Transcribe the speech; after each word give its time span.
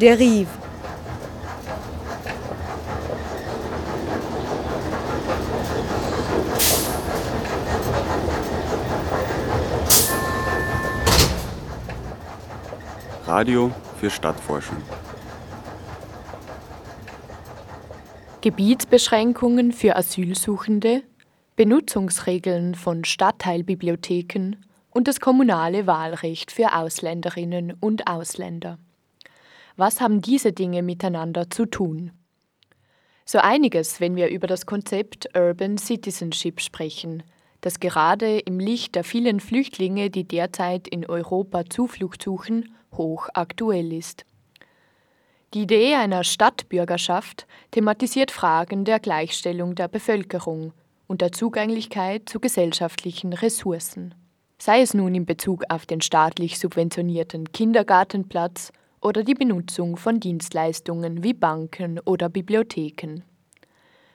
Derive. 0.00 0.46
Radio 13.26 13.70
für 13.98 14.10
Stadtforschung. 14.10 14.76
Gebietsbeschränkungen 18.42 19.72
für 19.72 19.96
Asylsuchende, 19.96 21.02
Benutzungsregeln 21.56 22.74
von 22.74 23.06
Stadtteilbibliotheken 23.06 24.56
und 24.90 25.08
das 25.08 25.20
kommunale 25.20 25.86
Wahlrecht 25.86 26.52
für 26.52 26.74
Ausländerinnen 26.74 27.72
und 27.80 28.06
Ausländer. 28.06 28.78
Was 29.76 30.00
haben 30.00 30.22
diese 30.22 30.52
Dinge 30.52 30.82
miteinander 30.82 31.50
zu 31.50 31.66
tun? 31.66 32.12
So 33.24 33.38
einiges, 33.38 34.00
wenn 34.00 34.16
wir 34.16 34.28
über 34.28 34.46
das 34.46 34.66
Konzept 34.66 35.28
Urban 35.36 35.76
Citizenship 35.78 36.60
sprechen, 36.60 37.22
das 37.60 37.80
gerade 37.80 38.38
im 38.38 38.58
Licht 38.58 38.94
der 38.94 39.04
vielen 39.04 39.40
Flüchtlinge, 39.40 40.10
die 40.10 40.24
derzeit 40.24 40.88
in 40.88 41.04
Europa 41.04 41.64
Zuflucht 41.68 42.22
suchen, 42.22 42.74
hochaktuell 42.94 43.92
ist. 43.92 44.24
Die 45.54 45.62
Idee 45.62 45.94
einer 45.94 46.24
Stadtbürgerschaft 46.24 47.46
thematisiert 47.70 48.30
Fragen 48.30 48.84
der 48.84 49.00
Gleichstellung 49.00 49.74
der 49.74 49.88
Bevölkerung 49.88 50.72
und 51.06 51.20
der 51.20 51.32
Zugänglichkeit 51.32 52.28
zu 52.28 52.40
gesellschaftlichen 52.40 53.32
Ressourcen 53.32 54.14
sei 54.58 54.80
es 54.80 54.94
nun 54.94 55.14
in 55.14 55.26
Bezug 55.26 55.64
auf 55.68 55.86
den 55.86 56.00
staatlich 56.00 56.58
subventionierten 56.58 57.52
Kindergartenplatz 57.52 58.72
oder 59.00 59.22
die 59.22 59.34
Benutzung 59.34 59.96
von 59.96 60.20
Dienstleistungen 60.20 61.22
wie 61.22 61.34
Banken 61.34 61.98
oder 62.00 62.28
Bibliotheken. 62.28 63.22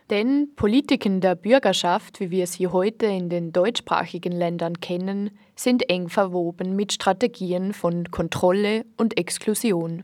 Denn 0.09 0.49
Politiken 0.55 1.21
der 1.21 1.35
Bürgerschaft, 1.35 2.19
wie 2.19 2.31
wir 2.31 2.47
sie 2.47 2.67
heute 2.67 3.05
in 3.05 3.29
den 3.29 3.53
deutschsprachigen 3.53 4.33
Ländern 4.33 4.79
kennen, 4.81 5.31
sind 5.55 5.89
eng 5.89 6.09
verwoben 6.09 6.75
mit 6.75 6.91
Strategien 6.93 7.73
von 7.73 8.11
Kontrolle 8.11 8.85
und 8.97 9.17
Exklusion. 9.17 10.03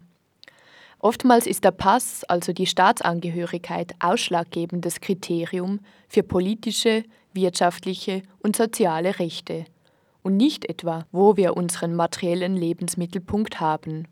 Oftmals 0.99 1.45
ist 1.45 1.63
der 1.63 1.71
Pass, 1.71 2.23
also 2.23 2.53
die 2.53 2.65
Staatsangehörigkeit, 2.65 3.93
ausschlaggebendes 3.99 5.01
Kriterium 5.01 5.81
für 6.07 6.23
politische, 6.23 7.03
wirtschaftliche 7.33 8.23
und 8.39 8.55
soziale 8.55 9.19
Rechte– 9.19 9.65
und 10.27 10.35
nicht 10.35 10.65
etwa, 10.65 11.05
wo 11.13 11.37
wir 11.37 11.55
unseren 11.55 11.95
materiellen 11.95 12.57
Lebensmittelpunkt 12.57 13.61
haben. 13.61 14.09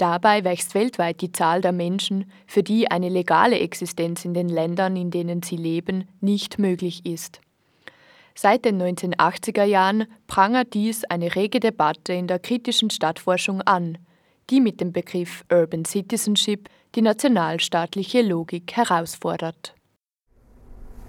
Dabei 0.00 0.44
wächst 0.44 0.74
weltweit 0.74 1.20
die 1.20 1.30
Zahl 1.30 1.60
der 1.60 1.72
Menschen, 1.72 2.24
für 2.46 2.62
die 2.62 2.90
eine 2.90 3.10
legale 3.10 3.58
Existenz 3.58 4.24
in 4.24 4.32
den 4.32 4.48
Ländern, 4.48 4.96
in 4.96 5.10
denen 5.10 5.42
sie 5.42 5.58
leben, 5.58 6.08
nicht 6.22 6.58
möglich 6.58 7.04
ist. 7.04 7.42
Seit 8.34 8.64
den 8.64 8.80
1980er 8.80 9.64
Jahren 9.64 10.06
prangert 10.26 10.72
dies 10.72 11.04
eine 11.04 11.34
rege 11.34 11.60
Debatte 11.60 12.14
in 12.14 12.28
der 12.28 12.38
kritischen 12.38 12.88
Stadtforschung 12.88 13.60
an, 13.60 13.98
die 14.48 14.62
mit 14.62 14.80
dem 14.80 14.90
Begriff 14.94 15.44
Urban 15.52 15.84
Citizenship 15.84 16.70
die 16.94 17.02
nationalstaatliche 17.02 18.22
Logik 18.22 18.74
herausfordert. 18.74 19.74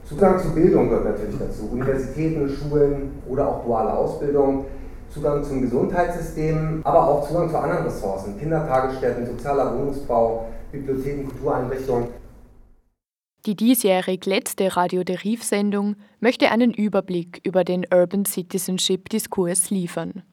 Zugang 0.03 0.38
zu 0.38 0.53
Bildung 0.53 0.89
gehört 0.89 1.06
natürlich 1.06 1.39
dazu. 1.39 1.69
Universitäten, 1.72 2.50
Schulen 2.50 3.22
oder 3.30 3.47
auch 3.47 3.64
duale 3.64 3.94
Ausbildung. 3.94 4.66
Zugang 5.13 5.43
zum 5.43 5.61
Gesundheitssystem, 5.61 6.81
aber 6.83 7.07
auch 7.07 7.27
Zugang 7.27 7.49
zu 7.49 7.57
anderen 7.57 7.83
Ressourcen. 7.83 8.39
Kindertagesstätten, 8.39 9.25
sozialer 9.25 9.77
Wohnungsbau, 9.77 10.47
Bibliotheken, 10.72 11.27
Kultureinrichtungen. 11.27 12.07
Die 13.45 13.55
diesjährig 13.55 14.25
letzte 14.25 14.75
Radio 14.75 15.03
Deriv-Sendung 15.03 15.95
möchte 16.19 16.51
einen 16.51 16.73
Überblick 16.73 17.41
über 17.44 17.63
den 17.63 17.85
Urban 17.91 18.25
Citizenship-Diskurs 18.25 19.69
liefern 19.69 20.23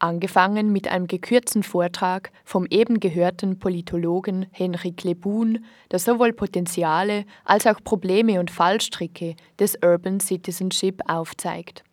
angefangen 0.00 0.72
mit 0.72 0.88
einem 0.88 1.06
gekürzten 1.06 1.62
Vortrag 1.62 2.32
vom 2.44 2.66
eben 2.68 3.00
gehörten 3.00 3.58
Politologen 3.58 4.46
Henrik 4.50 5.04
Lebun, 5.04 5.64
der 5.90 5.98
sowohl 5.98 6.32
Potenziale 6.32 7.24
als 7.44 7.66
auch 7.66 7.82
Probleme 7.84 8.40
und 8.40 8.50
Fallstricke 8.50 9.36
des 9.58 9.78
Urban 9.82 10.20
Citizenship 10.20 11.02
aufzeigt. 11.06 11.84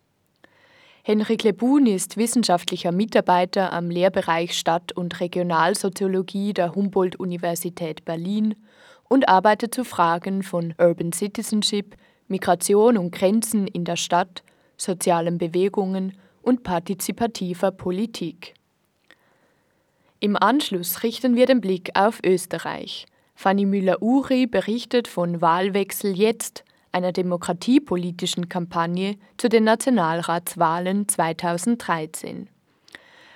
Henrik 1.10 1.42
Lebun 1.42 1.86
ist 1.86 2.18
wissenschaftlicher 2.18 2.92
Mitarbeiter 2.92 3.72
am 3.72 3.88
Lehrbereich 3.88 4.52
Stadt- 4.52 4.92
und 4.92 5.20
Regionalsoziologie 5.20 6.52
der 6.52 6.74
Humboldt-Universität 6.74 8.04
Berlin 8.04 8.56
und 9.08 9.26
arbeitet 9.26 9.74
zu 9.74 9.84
Fragen 9.84 10.42
von 10.42 10.74
Urban 10.76 11.12
Citizenship, 11.14 11.96
Migration 12.26 12.98
und 12.98 13.10
Grenzen 13.10 13.66
in 13.66 13.86
der 13.86 13.96
Stadt, 13.96 14.42
sozialen 14.76 15.38
Bewegungen 15.38 16.12
und 16.42 16.62
partizipativer 16.62 17.70
Politik. 17.70 18.52
Im 20.20 20.36
Anschluss 20.36 21.02
richten 21.04 21.36
wir 21.36 21.46
den 21.46 21.62
Blick 21.62 21.88
auf 21.94 22.20
Österreich. 22.22 23.06
Fanny 23.34 23.64
Müller-Uri 23.64 24.46
berichtet 24.46 25.08
von 25.08 25.40
Wahlwechsel 25.40 26.14
jetzt, 26.14 26.64
einer 26.92 27.12
demokratiepolitischen 27.12 28.48
Kampagne 28.48 29.16
zu 29.36 29.48
den 29.48 29.64
Nationalratswahlen 29.64 31.08
2013. 31.08 32.48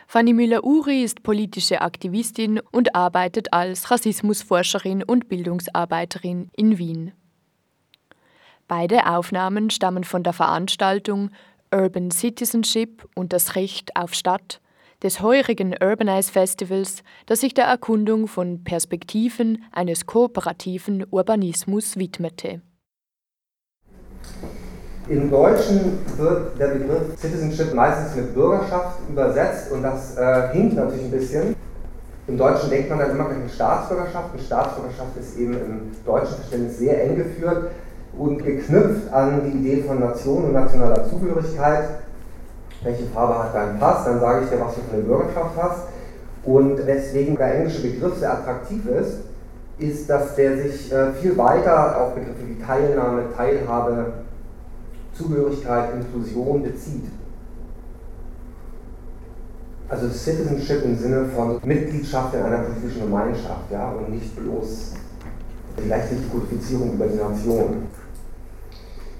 Fanny 0.06 0.32
Müller-Uri 0.34 1.02
ist 1.02 1.22
politische 1.22 1.80
Aktivistin 1.80 2.60
und 2.70 2.94
arbeitet 2.94 3.52
als 3.52 3.90
Rassismusforscherin 3.90 5.02
und 5.02 5.28
Bildungsarbeiterin 5.28 6.50
in 6.54 6.76
Wien. 6.76 7.12
Beide 8.68 9.06
Aufnahmen 9.06 9.70
stammen 9.70 10.04
von 10.04 10.22
der 10.22 10.32
Veranstaltung 10.32 11.30
Urban 11.72 12.10
Citizenship 12.10 13.08
und 13.14 13.32
das 13.32 13.56
Recht 13.56 13.96
auf 13.96 14.14
Stadt 14.14 14.60
des 15.02 15.20
heurigen 15.20 15.74
Urbanize 15.82 16.30
Festivals, 16.30 17.02
das 17.26 17.40
sich 17.40 17.54
der 17.54 17.64
Erkundung 17.64 18.28
von 18.28 18.62
Perspektiven 18.64 19.64
eines 19.72 20.06
kooperativen 20.06 21.04
Urbanismus 21.10 21.96
widmete. 21.96 22.62
Im 25.08 25.30
Deutschen 25.30 25.98
wird 26.16 26.58
der 26.60 26.68
Begriff 26.68 27.18
Citizenship 27.18 27.74
meistens 27.74 28.14
mit 28.14 28.34
Bürgerschaft 28.34 29.00
übersetzt 29.08 29.72
und 29.72 29.82
das 29.82 30.16
äh, 30.16 30.52
hinkt 30.52 30.76
natürlich 30.76 31.04
ein 31.06 31.10
bisschen. 31.10 31.56
Im 32.28 32.38
Deutschen 32.38 32.70
denkt 32.70 32.88
man 32.88 33.00
dann 33.00 33.10
immer 33.10 33.26
an 33.26 33.50
Staatsbürgerschaft. 33.52 34.32
Eine 34.32 34.42
Staatsbürgerschaft 34.42 35.16
ist 35.18 35.36
eben 35.38 35.54
im 35.54 35.90
deutschen 36.06 36.36
Verständnis 36.36 36.78
sehr 36.78 37.02
eng 37.02 37.16
geführt 37.16 37.72
und 38.16 38.44
geknüpft 38.44 39.12
an 39.12 39.42
die 39.44 39.58
Idee 39.58 39.82
von 39.82 39.98
Nation 39.98 40.44
und 40.44 40.52
nationaler 40.52 41.04
Zugehörigkeit. 41.08 41.88
Welche 42.84 43.06
Farbe 43.06 43.42
hat 43.42 43.54
dein 43.54 43.80
Pass? 43.80 44.04
Dann 44.04 44.20
sage 44.20 44.44
ich 44.44 44.50
dir, 44.50 44.60
was 44.60 44.76
du 44.76 44.82
für 44.82 44.94
eine 44.94 45.02
Bürgerschaft 45.02 45.56
hast. 45.60 45.82
Und 46.44 46.86
weswegen 46.86 47.36
der 47.36 47.56
englische 47.56 47.82
Begriff 47.82 48.18
sehr 48.18 48.34
attraktiv 48.34 48.86
ist, 48.86 49.18
ist, 49.78 50.08
dass 50.08 50.36
der 50.36 50.58
sich 50.58 50.92
äh, 50.92 51.12
viel 51.14 51.36
weiter 51.36 52.00
auf 52.00 52.14
Begriffe 52.14 52.46
wie 52.46 52.62
Teilnahme, 52.64 53.24
Teilhabe, 53.36 54.12
Zugehörigkeit, 55.14 55.94
Inklusion 55.94 56.62
bezieht. 56.62 57.04
Also 59.88 60.08
Citizenship 60.08 60.84
im 60.84 60.96
Sinne 60.96 61.26
von 61.26 61.60
Mitgliedschaft 61.62 62.34
in 62.34 62.40
einer 62.40 62.58
politischen 62.60 63.02
Gemeinschaft, 63.02 63.70
ja, 63.70 63.90
und 63.90 64.10
nicht 64.10 64.34
bloß 64.34 64.94
vielleicht 65.76 66.12
nicht 66.12 66.24
die 66.24 66.28
Kodifizierung 66.30 66.94
über 66.94 67.06
die 67.06 67.16
Nation. 67.16 67.88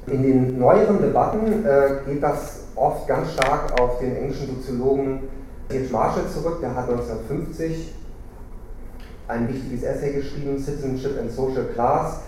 In 0.06 0.22
den 0.22 0.58
neueren 0.58 1.00
Debatten 1.00 1.64
äh, 1.64 2.11
geht 2.11 2.22
das 2.22 2.64
oft 2.75 3.06
ganz 3.06 3.32
stark 3.32 3.78
auf 3.81 3.99
den 3.99 4.17
englischen 4.17 4.49
Soziologen 4.56 5.20
H. 5.70 5.76
Marshall 5.90 6.28
zurück, 6.28 6.58
der 6.61 6.75
hat 6.75 6.88
1950 6.88 7.94
ein 9.28 9.49
wichtiges 9.49 9.82
Essay 9.84 10.12
geschrieben, 10.12 10.58
Citizenship 10.58 11.19
and 11.19 11.31
Social 11.31 11.64
Class, 11.75 12.20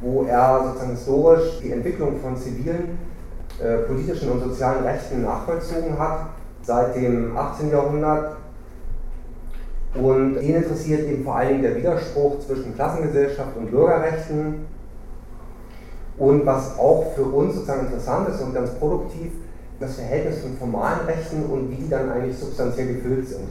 wo 0.00 0.24
er 0.24 0.64
sozusagen 0.64 0.90
historisch 0.90 1.60
die 1.62 1.72
Entwicklung 1.72 2.20
von 2.20 2.36
zivilen, 2.36 2.98
äh, 3.60 3.78
politischen 3.86 4.30
und 4.30 4.42
sozialen 4.42 4.84
Rechten 4.84 5.22
nachvollzogen 5.22 5.98
hat, 5.98 6.26
seit 6.62 6.96
dem 6.96 7.36
18. 7.36 7.70
Jahrhundert. 7.70 8.36
Und 9.94 10.40
ihn 10.40 10.54
interessiert 10.54 11.08
eben 11.08 11.24
vor 11.24 11.40
Dingen 11.40 11.62
der 11.62 11.76
Widerspruch 11.76 12.40
zwischen 12.40 12.74
Klassengesellschaft 12.74 13.56
und 13.56 13.70
Bürgerrechten 13.70 14.66
und 16.18 16.46
was 16.46 16.78
auch 16.78 17.12
für 17.14 17.24
uns 17.24 17.54
sozusagen 17.54 17.86
interessant 17.86 18.28
ist 18.28 18.40
und 18.40 18.54
ganz 18.54 18.70
produktiv, 18.74 19.32
das 19.80 19.96
Verhältnis 19.96 20.40
von 20.40 20.56
formalen 20.56 21.06
Rechten 21.06 21.44
und 21.44 21.70
wie 21.70 21.76
die 21.76 21.90
dann 21.90 22.10
eigentlich 22.10 22.38
substanziell 22.38 22.94
gefüllt 22.94 23.28
sind. 23.28 23.48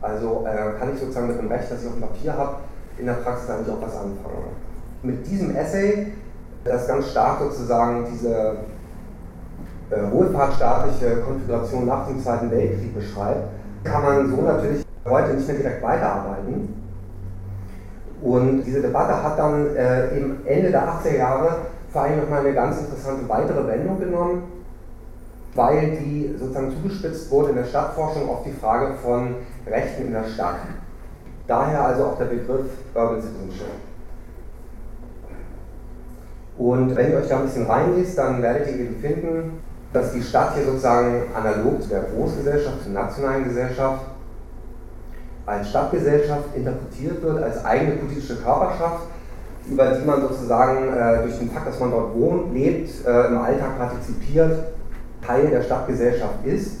Also 0.00 0.44
äh, 0.46 0.78
kann 0.78 0.92
ich 0.92 1.00
sozusagen 1.00 1.28
mit 1.28 1.38
dem 1.38 1.48
Recht, 1.48 1.70
das 1.70 1.82
ich 1.82 1.86
auf 1.86 1.94
dem 1.94 2.02
Papier 2.02 2.36
habe, 2.36 2.56
in 2.98 3.06
der 3.06 3.14
Praxis 3.14 3.48
eigentlich 3.48 3.70
auch 3.74 3.80
was 3.80 3.94
anfangen. 3.94 4.56
Mit 5.02 5.26
diesem 5.26 5.54
Essay, 5.54 6.12
das 6.64 6.86
ganz 6.86 7.10
stark 7.10 7.40
sozusagen 7.40 8.06
diese 8.12 8.56
äh, 9.90 10.10
wohlfahrtsstaatliche 10.10 11.22
Konfiguration 11.22 11.86
nach 11.86 12.06
dem 12.06 12.20
Zweiten 12.20 12.50
Weltkrieg 12.50 12.94
beschreibt, 12.94 13.48
kann 13.84 14.02
man 14.02 14.28
so 14.28 14.42
natürlich 14.42 14.84
heute 15.08 15.34
nicht 15.34 15.48
mehr 15.48 15.56
direkt 15.56 15.82
weiterarbeiten. 15.82 16.74
Und 18.20 18.62
diese 18.64 18.82
Debatte 18.82 19.22
hat 19.22 19.38
dann 19.38 19.76
äh, 19.76 20.08
im 20.16 20.38
Ende 20.44 20.70
der 20.70 20.88
80er 20.88 21.16
Jahre 21.16 21.56
vor 21.90 22.02
allem 22.02 22.20
nochmal 22.20 22.40
eine 22.40 22.52
ganz 22.52 22.80
interessante 22.80 23.28
weitere 23.28 23.66
Wendung 23.66 23.98
genommen, 23.98 24.42
weil 25.54 25.96
die 25.96 26.34
sozusagen 26.38 26.72
zugespitzt 26.76 27.30
wurde 27.30 27.50
in 27.50 27.56
der 27.56 27.64
Stadtforschung 27.64 28.28
auf 28.28 28.42
die 28.44 28.52
Frage 28.52 28.94
von 29.02 29.36
Rechten 29.66 30.06
in 30.06 30.12
der 30.12 30.24
Stadt. 30.24 30.56
Daher 31.46 31.84
also 31.84 32.04
auch 32.04 32.18
der 32.18 32.26
Begriff 32.26 32.66
Urban 32.94 33.22
Citizenship. 33.22 33.66
Und 36.58 36.94
wenn 36.96 37.12
ihr 37.12 37.18
euch 37.18 37.28
da 37.28 37.36
ein 37.36 37.44
bisschen 37.44 37.66
reinliest, 37.66 38.18
dann 38.18 38.42
werdet 38.42 38.68
ihr 38.68 38.80
eben 38.80 38.96
finden, 39.00 39.60
dass 39.92 40.12
die 40.12 40.22
Stadt 40.22 40.54
hier 40.54 40.64
sozusagen 40.64 41.22
analog 41.34 41.82
zu 41.82 41.88
der 41.88 42.02
Großgesellschaft, 42.02 42.82
zur 42.82 42.92
nationalen 42.92 43.44
Gesellschaft, 43.44 44.04
als 45.46 45.70
Stadtgesellschaft 45.70 46.54
interpretiert 46.54 47.22
wird, 47.22 47.42
als 47.42 47.64
eigene 47.64 47.96
politische 47.96 48.36
Körperschaft, 48.36 49.04
über 49.70 49.92
die 49.92 50.04
man 50.04 50.20
sozusagen 50.20 50.92
äh, 50.92 51.22
durch 51.22 51.38
den 51.38 51.50
Fakt, 51.50 51.68
dass 51.68 51.80
man 51.80 51.90
dort 51.90 52.14
wohnt, 52.14 52.52
lebt, 52.54 53.06
äh, 53.06 53.26
im 53.26 53.38
Alltag 53.38 53.78
partizipiert, 53.78 54.58
Teil 55.26 55.48
der 55.48 55.62
Stadtgesellschaft 55.62 56.44
ist 56.44 56.78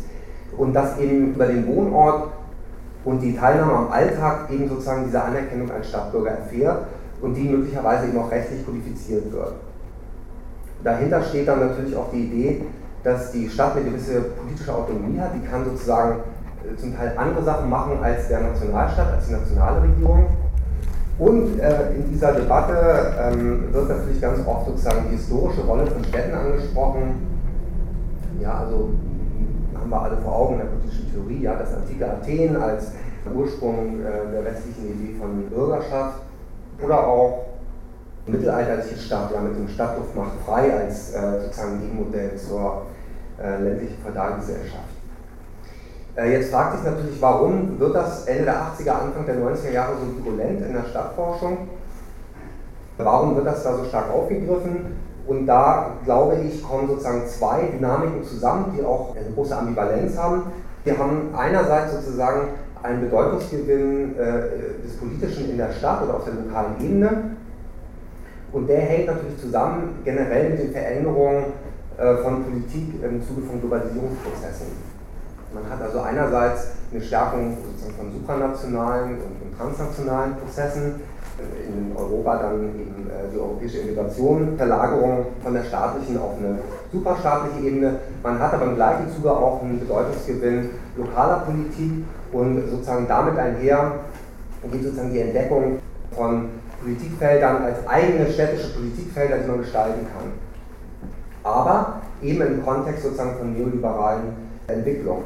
und 0.56 0.74
dass 0.74 0.98
eben 0.98 1.34
über 1.34 1.46
den 1.46 1.66
Wohnort 1.66 2.28
und 3.04 3.20
die 3.20 3.34
Teilnahme 3.34 3.72
am 3.72 3.90
Alltag 3.90 4.50
eben 4.50 4.68
sozusagen 4.68 5.04
diese 5.06 5.22
Anerkennung 5.22 5.70
als 5.70 5.88
Stadtbürger 5.88 6.30
erfährt 6.30 6.86
und 7.20 7.34
die 7.34 7.48
möglicherweise 7.48 8.06
eben 8.06 8.18
auch 8.18 8.30
rechtlich 8.30 8.64
kodifiziert 8.64 9.32
wird. 9.32 9.54
Dahinter 10.84 11.22
steht 11.22 11.48
dann 11.48 11.60
natürlich 11.60 11.96
auch 11.96 12.10
die 12.12 12.24
Idee, 12.24 12.66
dass 13.04 13.32
die 13.32 13.48
Stadt 13.48 13.76
eine 13.76 13.90
gewisse 13.90 14.20
politische 14.20 14.74
Autonomie 14.74 15.18
hat, 15.20 15.34
die 15.34 15.46
kann 15.46 15.64
sozusagen 15.64 16.20
äh, 16.64 16.76
zum 16.76 16.96
Teil 16.96 17.12
andere 17.16 17.42
Sachen 17.44 17.68
machen 17.68 17.98
als 18.02 18.28
der 18.28 18.40
Nationalstaat, 18.40 19.14
als 19.14 19.26
die 19.26 19.32
nationale 19.32 19.82
Regierung. 19.82 20.26
Und 21.18 21.58
äh, 21.58 21.94
in 21.96 22.10
dieser 22.12 22.32
Debatte 22.32 23.14
ähm, 23.20 23.72
wird 23.72 23.88
natürlich 23.88 24.20
ganz 24.20 24.38
oft 24.46 24.66
sozusagen 24.66 25.06
die 25.10 25.16
historische 25.16 25.62
Rolle 25.62 25.86
von 25.86 26.04
Städten 26.04 26.34
angesprochen. 26.34 27.26
Ja, 28.40 28.60
also 28.60 28.90
haben 29.74 29.90
wir 29.90 30.02
alle 30.02 30.16
vor 30.18 30.36
Augen 30.36 30.54
in 30.54 30.60
der 30.60 30.66
politischen 30.66 31.12
Theorie, 31.12 31.42
ja, 31.42 31.56
das 31.56 31.74
antike 31.74 32.08
Athen 32.08 32.56
als 32.56 32.92
Ursprung 33.34 34.00
äh, 34.00 34.32
der 34.32 34.44
westlichen 34.44 34.86
Idee 34.86 35.18
von 35.18 35.44
Bürgerschaft 35.50 36.20
oder 36.82 37.06
auch 37.06 37.46
mittelalterliche 38.28 38.96
Stadt, 38.96 39.30
ja, 39.32 39.40
mit 39.40 39.56
dem 39.56 39.68
Stadtluft 39.68 40.14
macht 40.14 40.32
frei 40.46 40.72
als 40.74 41.14
äh, 41.14 41.40
sozusagen 41.42 41.80
Gegenmodell 41.80 42.36
zur 42.36 42.86
äh, 43.42 43.62
ländlichen 43.62 43.96
Feudalgesellschaft. 44.02 44.98
Äh, 46.16 46.32
jetzt 46.32 46.50
fragt 46.50 46.76
sich 46.76 46.84
natürlich, 46.84 47.20
warum 47.20 47.78
wird 47.78 47.94
das 47.94 48.26
Ende 48.26 48.44
der 48.44 48.54
80er, 48.54 48.90
Anfang 48.90 49.26
der 49.26 49.36
90er 49.36 49.70
Jahre 49.72 49.92
so 50.00 50.24
virulent 50.24 50.66
in 50.66 50.72
der 50.72 50.84
Stadtforschung? 50.84 51.68
Warum 52.96 53.36
wird 53.36 53.46
das 53.46 53.62
da 53.62 53.76
so 53.76 53.84
stark 53.84 54.10
aufgegriffen? 54.12 54.96
Und 55.28 55.46
da, 55.46 55.92
glaube 56.04 56.36
ich, 56.36 56.62
kommen 56.62 56.88
sozusagen 56.88 57.26
zwei 57.26 57.68
Dynamiken 57.72 58.24
zusammen, 58.24 58.74
die 58.76 58.84
auch 58.84 59.14
eine 59.14 59.32
große 59.34 59.56
Ambivalenz 59.56 60.16
haben. 60.16 60.44
Wir 60.84 60.98
haben 60.98 61.34
einerseits 61.36 61.92
sozusagen 61.92 62.48
einen 62.82 63.02
Bedeutungsgewinn 63.02 64.16
äh, 64.16 64.82
des 64.82 64.96
Politischen 64.98 65.50
in 65.50 65.58
der 65.58 65.70
Stadt 65.72 66.02
oder 66.02 66.14
auf 66.14 66.24
der 66.24 66.34
lokalen 66.34 66.80
Ebene. 66.80 67.36
Und 68.52 68.68
der 68.68 68.80
hängt 68.80 69.06
natürlich 69.06 69.38
zusammen 69.38 69.98
generell 70.04 70.50
mit 70.50 70.58
den 70.60 70.72
Veränderungen 70.72 71.44
äh, 71.98 72.16
von 72.16 72.44
Politik 72.44 73.02
im 73.02 73.22
Zuge 73.26 73.42
von 73.42 73.60
Globalisierungsprozessen. 73.60 74.66
Man 75.52 75.68
hat 75.70 75.80
also 75.82 76.00
einerseits 76.00 76.72
eine 76.92 77.00
Stärkung 77.00 77.56
von 77.96 78.12
supranationalen 78.12 79.12
und 79.12 79.58
transnationalen 79.58 80.36
Prozessen, 80.36 81.00
in 81.38 81.96
Europa 81.96 82.36
dann 82.38 82.68
eben 82.74 83.08
äh, 83.08 83.32
die 83.32 83.38
europäische 83.38 83.78
Integration, 83.78 84.56
Verlagerung 84.56 85.26
von 85.42 85.54
der 85.54 85.62
staatlichen 85.62 86.18
auf 86.18 86.36
eine 86.38 86.58
superstaatliche 86.92 87.66
Ebene. 87.68 87.94
Man 88.22 88.38
hat 88.38 88.54
aber 88.54 88.66
im 88.66 88.74
gleichen 88.74 89.10
Zuge 89.14 89.30
auch 89.30 89.62
einen 89.62 89.78
Bedeutungsgewinn 89.78 90.70
lokaler 90.96 91.44
Politik 91.46 92.04
und 92.32 92.68
sozusagen 92.70 93.06
damit 93.06 93.38
einher 93.38 93.92
geht 94.70 94.82
sozusagen 94.82 95.12
die 95.12 95.20
Entdeckung 95.20 95.78
von 96.10 96.48
Politikfeldern 96.82 97.62
als 97.62 97.86
eigene 97.86 98.30
städtische 98.30 98.74
Politikfelder, 98.74 99.38
die 99.38 99.48
man 99.48 99.58
gestalten 99.58 100.06
kann. 100.06 100.32
Aber 101.42 102.00
eben 102.22 102.42
im 102.42 102.64
Kontext 102.64 103.02
sozusagen 103.02 103.36
von 103.38 103.52
neoliberalen 103.54 104.34
Entwicklung. 104.66 105.24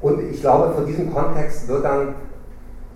Und 0.00 0.30
ich 0.30 0.40
glaube, 0.40 0.74
vor 0.74 0.84
diesem 0.84 1.12
Kontext 1.12 1.68
wird 1.68 1.84
dann 1.84 2.14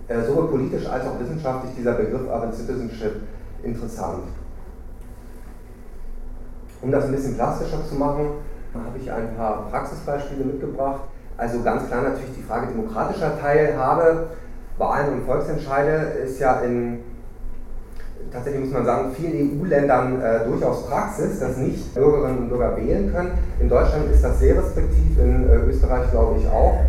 äh, 0.09 0.23
sowohl 0.23 0.49
politisch 0.49 0.87
als 0.87 1.07
auch 1.07 1.19
wissenschaftlich 1.19 1.75
dieser 1.77 1.95
Begriff 1.95 2.23
Urban 2.29 2.53
Citizenship 2.53 3.23
interessant. 3.63 4.25
Um 6.83 6.91
das 6.91 7.05
ein 7.05 7.13
bisschen 7.13 7.37
plastischer 7.37 7.85
zu 7.87 7.95
machen, 7.95 8.27
habe 8.75 8.99
ich 8.99 9.11
ein 9.11 9.37
paar 9.37 9.69
Praxisbeispiele 9.71 10.45
mitgebracht. 10.45 11.03
Also 11.37 11.63
ganz 11.63 11.89
klar 11.89 12.03
natürlich 12.03 12.35
die 12.37 12.43
Frage 12.43 12.69
demokratischer 12.69 13.39
Teilhabe. 13.41 14.29
Wahlen 14.81 15.13
und 15.13 15.27
Volksentscheide 15.27 16.13
ist 16.25 16.41
ja 16.41 16.61
in 16.61 17.01
tatsächlich 18.33 18.65
muss 18.65 18.73
man 18.73 18.85
sagen, 18.85 19.13
vielen 19.17 19.61
EU-Ländern 19.61 20.21
äh, 20.21 20.47
durchaus 20.47 20.87
Praxis, 20.87 21.41
dass 21.41 21.57
nicht 21.57 21.95
Bürgerinnen 21.95 22.39
und 22.39 22.49
Bürger 22.49 22.77
wählen 22.77 23.13
können. 23.13 23.33
In 23.59 23.69
Deutschland 23.69 24.11
ist 24.11 24.23
das 24.23 24.39
sehr 24.39 24.57
restriktiv, 24.57 25.19
in 25.19 25.49
äh, 25.49 25.57
Österreich 25.69 26.11
glaube 26.11 26.39
ich 26.39 26.47
auch. 26.49 26.81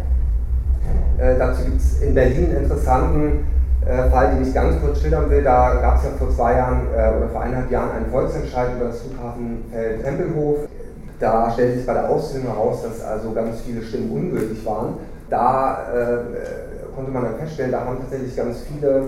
Äh, 1.18 1.38
dazu 1.38 1.66
gibt 1.66 1.78
es 1.78 2.02
in 2.02 2.14
Berlin 2.14 2.46
einen 2.46 2.64
interessanten 2.64 3.46
äh, 3.86 4.10
Fall, 4.10 4.36
den 4.36 4.44
ich 4.44 4.54
ganz 4.54 4.80
kurz 4.82 5.00
schildern 5.02 5.30
will. 5.30 5.44
Da 5.44 5.76
gab 5.82 5.98
es 5.98 6.04
ja 6.04 6.10
vor 6.18 6.30
zwei 6.30 6.54
Jahren 6.58 6.88
äh, 6.96 7.18
oder 7.18 7.30
vor 7.30 7.42
eineinhalb 7.42 7.72
Jahren 7.72 7.92
einen 7.92 8.12
Volksentscheid 8.12 8.76
über 8.76 8.86
das 8.86 9.02
Flughafenfeld 9.02 10.04
Tempelhof. 10.04 10.58
Da 11.20 11.52
stellte 11.52 11.78
sich 11.78 11.86
bei 11.86 11.94
der 11.94 12.10
Auszählung 12.10 12.48
heraus, 12.48 12.84
dass 12.84 13.04
also 13.04 13.32
ganz 13.32 13.62
viele 13.62 13.82
Stimmen 13.82 14.12
ungültig 14.12 14.66
waren. 14.66 14.96
Da 15.30 15.86
äh, 15.94 16.71
konnte 16.96 17.12
man 17.12 17.24
dann 17.24 17.36
feststellen, 17.38 17.72
da 17.72 17.86
haben 17.86 17.98
tatsächlich 18.00 18.36
ganz 18.36 18.62
viele 18.62 19.04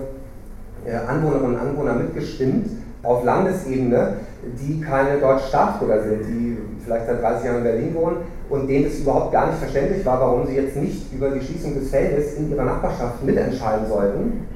äh, 0.84 0.94
Anwohnerinnen 0.94 1.54
und 1.54 1.60
Anwohner 1.60 1.94
mitgestimmt 1.94 2.70
auf 3.02 3.24
Landesebene, 3.24 4.14
die 4.58 4.80
keine 4.80 5.18
deutschen 5.18 5.48
Staatsbürger 5.48 6.02
sind, 6.02 6.22
die 6.26 6.58
vielleicht 6.84 7.06
seit 7.06 7.22
30 7.22 7.44
Jahren 7.44 7.58
in 7.58 7.64
Berlin 7.64 7.94
wohnen 7.94 8.16
und 8.48 8.66
denen 8.66 8.86
es 8.86 9.00
überhaupt 9.00 9.32
gar 9.32 9.46
nicht 9.46 9.58
verständlich 9.58 10.04
war, 10.04 10.20
warum 10.20 10.46
sie 10.46 10.54
jetzt 10.54 10.76
nicht 10.76 11.12
über 11.12 11.30
die 11.30 11.40
Schließung 11.40 11.74
des 11.74 11.90
Feldes 11.90 12.34
in 12.34 12.50
ihrer 12.50 12.64
Nachbarschaft 12.64 13.22
mitentscheiden 13.22 13.86
sollten. 13.88 14.46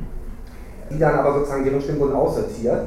Die 0.90 0.98
dann 0.98 1.18
aber 1.18 1.34
sozusagen 1.34 1.64
deren 1.64 1.80
Stimmen 1.80 2.00
wurden 2.00 2.14
aussortiert, 2.14 2.80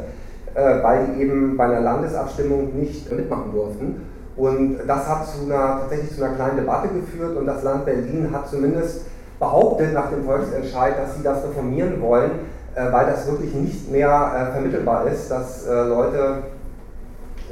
äh, 0.55 0.83
weil 0.83 1.07
die 1.07 1.21
eben 1.21 1.55
bei 1.55 1.65
einer 1.65 1.81
Landesabstimmung 1.81 2.79
nicht 2.79 3.12
mitmachen 3.12 3.51
durften. 3.53 4.01
Und 4.36 4.79
das 4.88 5.07
hat 5.07 5.27
zu 5.27 5.45
einer, 5.45 5.81
tatsächlich 5.81 6.15
zu 6.15 6.24
einer 6.24 6.36
kleinen 6.36 6.57
Debatte 6.57 6.88
geführt 6.89 7.38
und 7.38 7.45
das 7.45 7.63
Land 7.63 7.86
Berlin 7.86 8.29
hat 8.31 8.50
zumindest 8.50 9.05
behauptet 9.41 9.93
nach 9.93 10.10
dem 10.12 10.24
Volksentscheid, 10.24 10.93
dass 11.00 11.17
sie 11.17 11.24
das 11.24 11.43
reformieren 11.43 12.00
wollen, 12.00 12.31
äh, 12.75 12.91
weil 12.91 13.07
das 13.07 13.29
wirklich 13.29 13.53
nicht 13.55 13.91
mehr 13.91 14.07
äh, 14.10 14.51
vermittelbar 14.53 15.07
ist, 15.07 15.29
dass 15.31 15.67
äh, 15.67 15.74
Leute, 15.74 16.43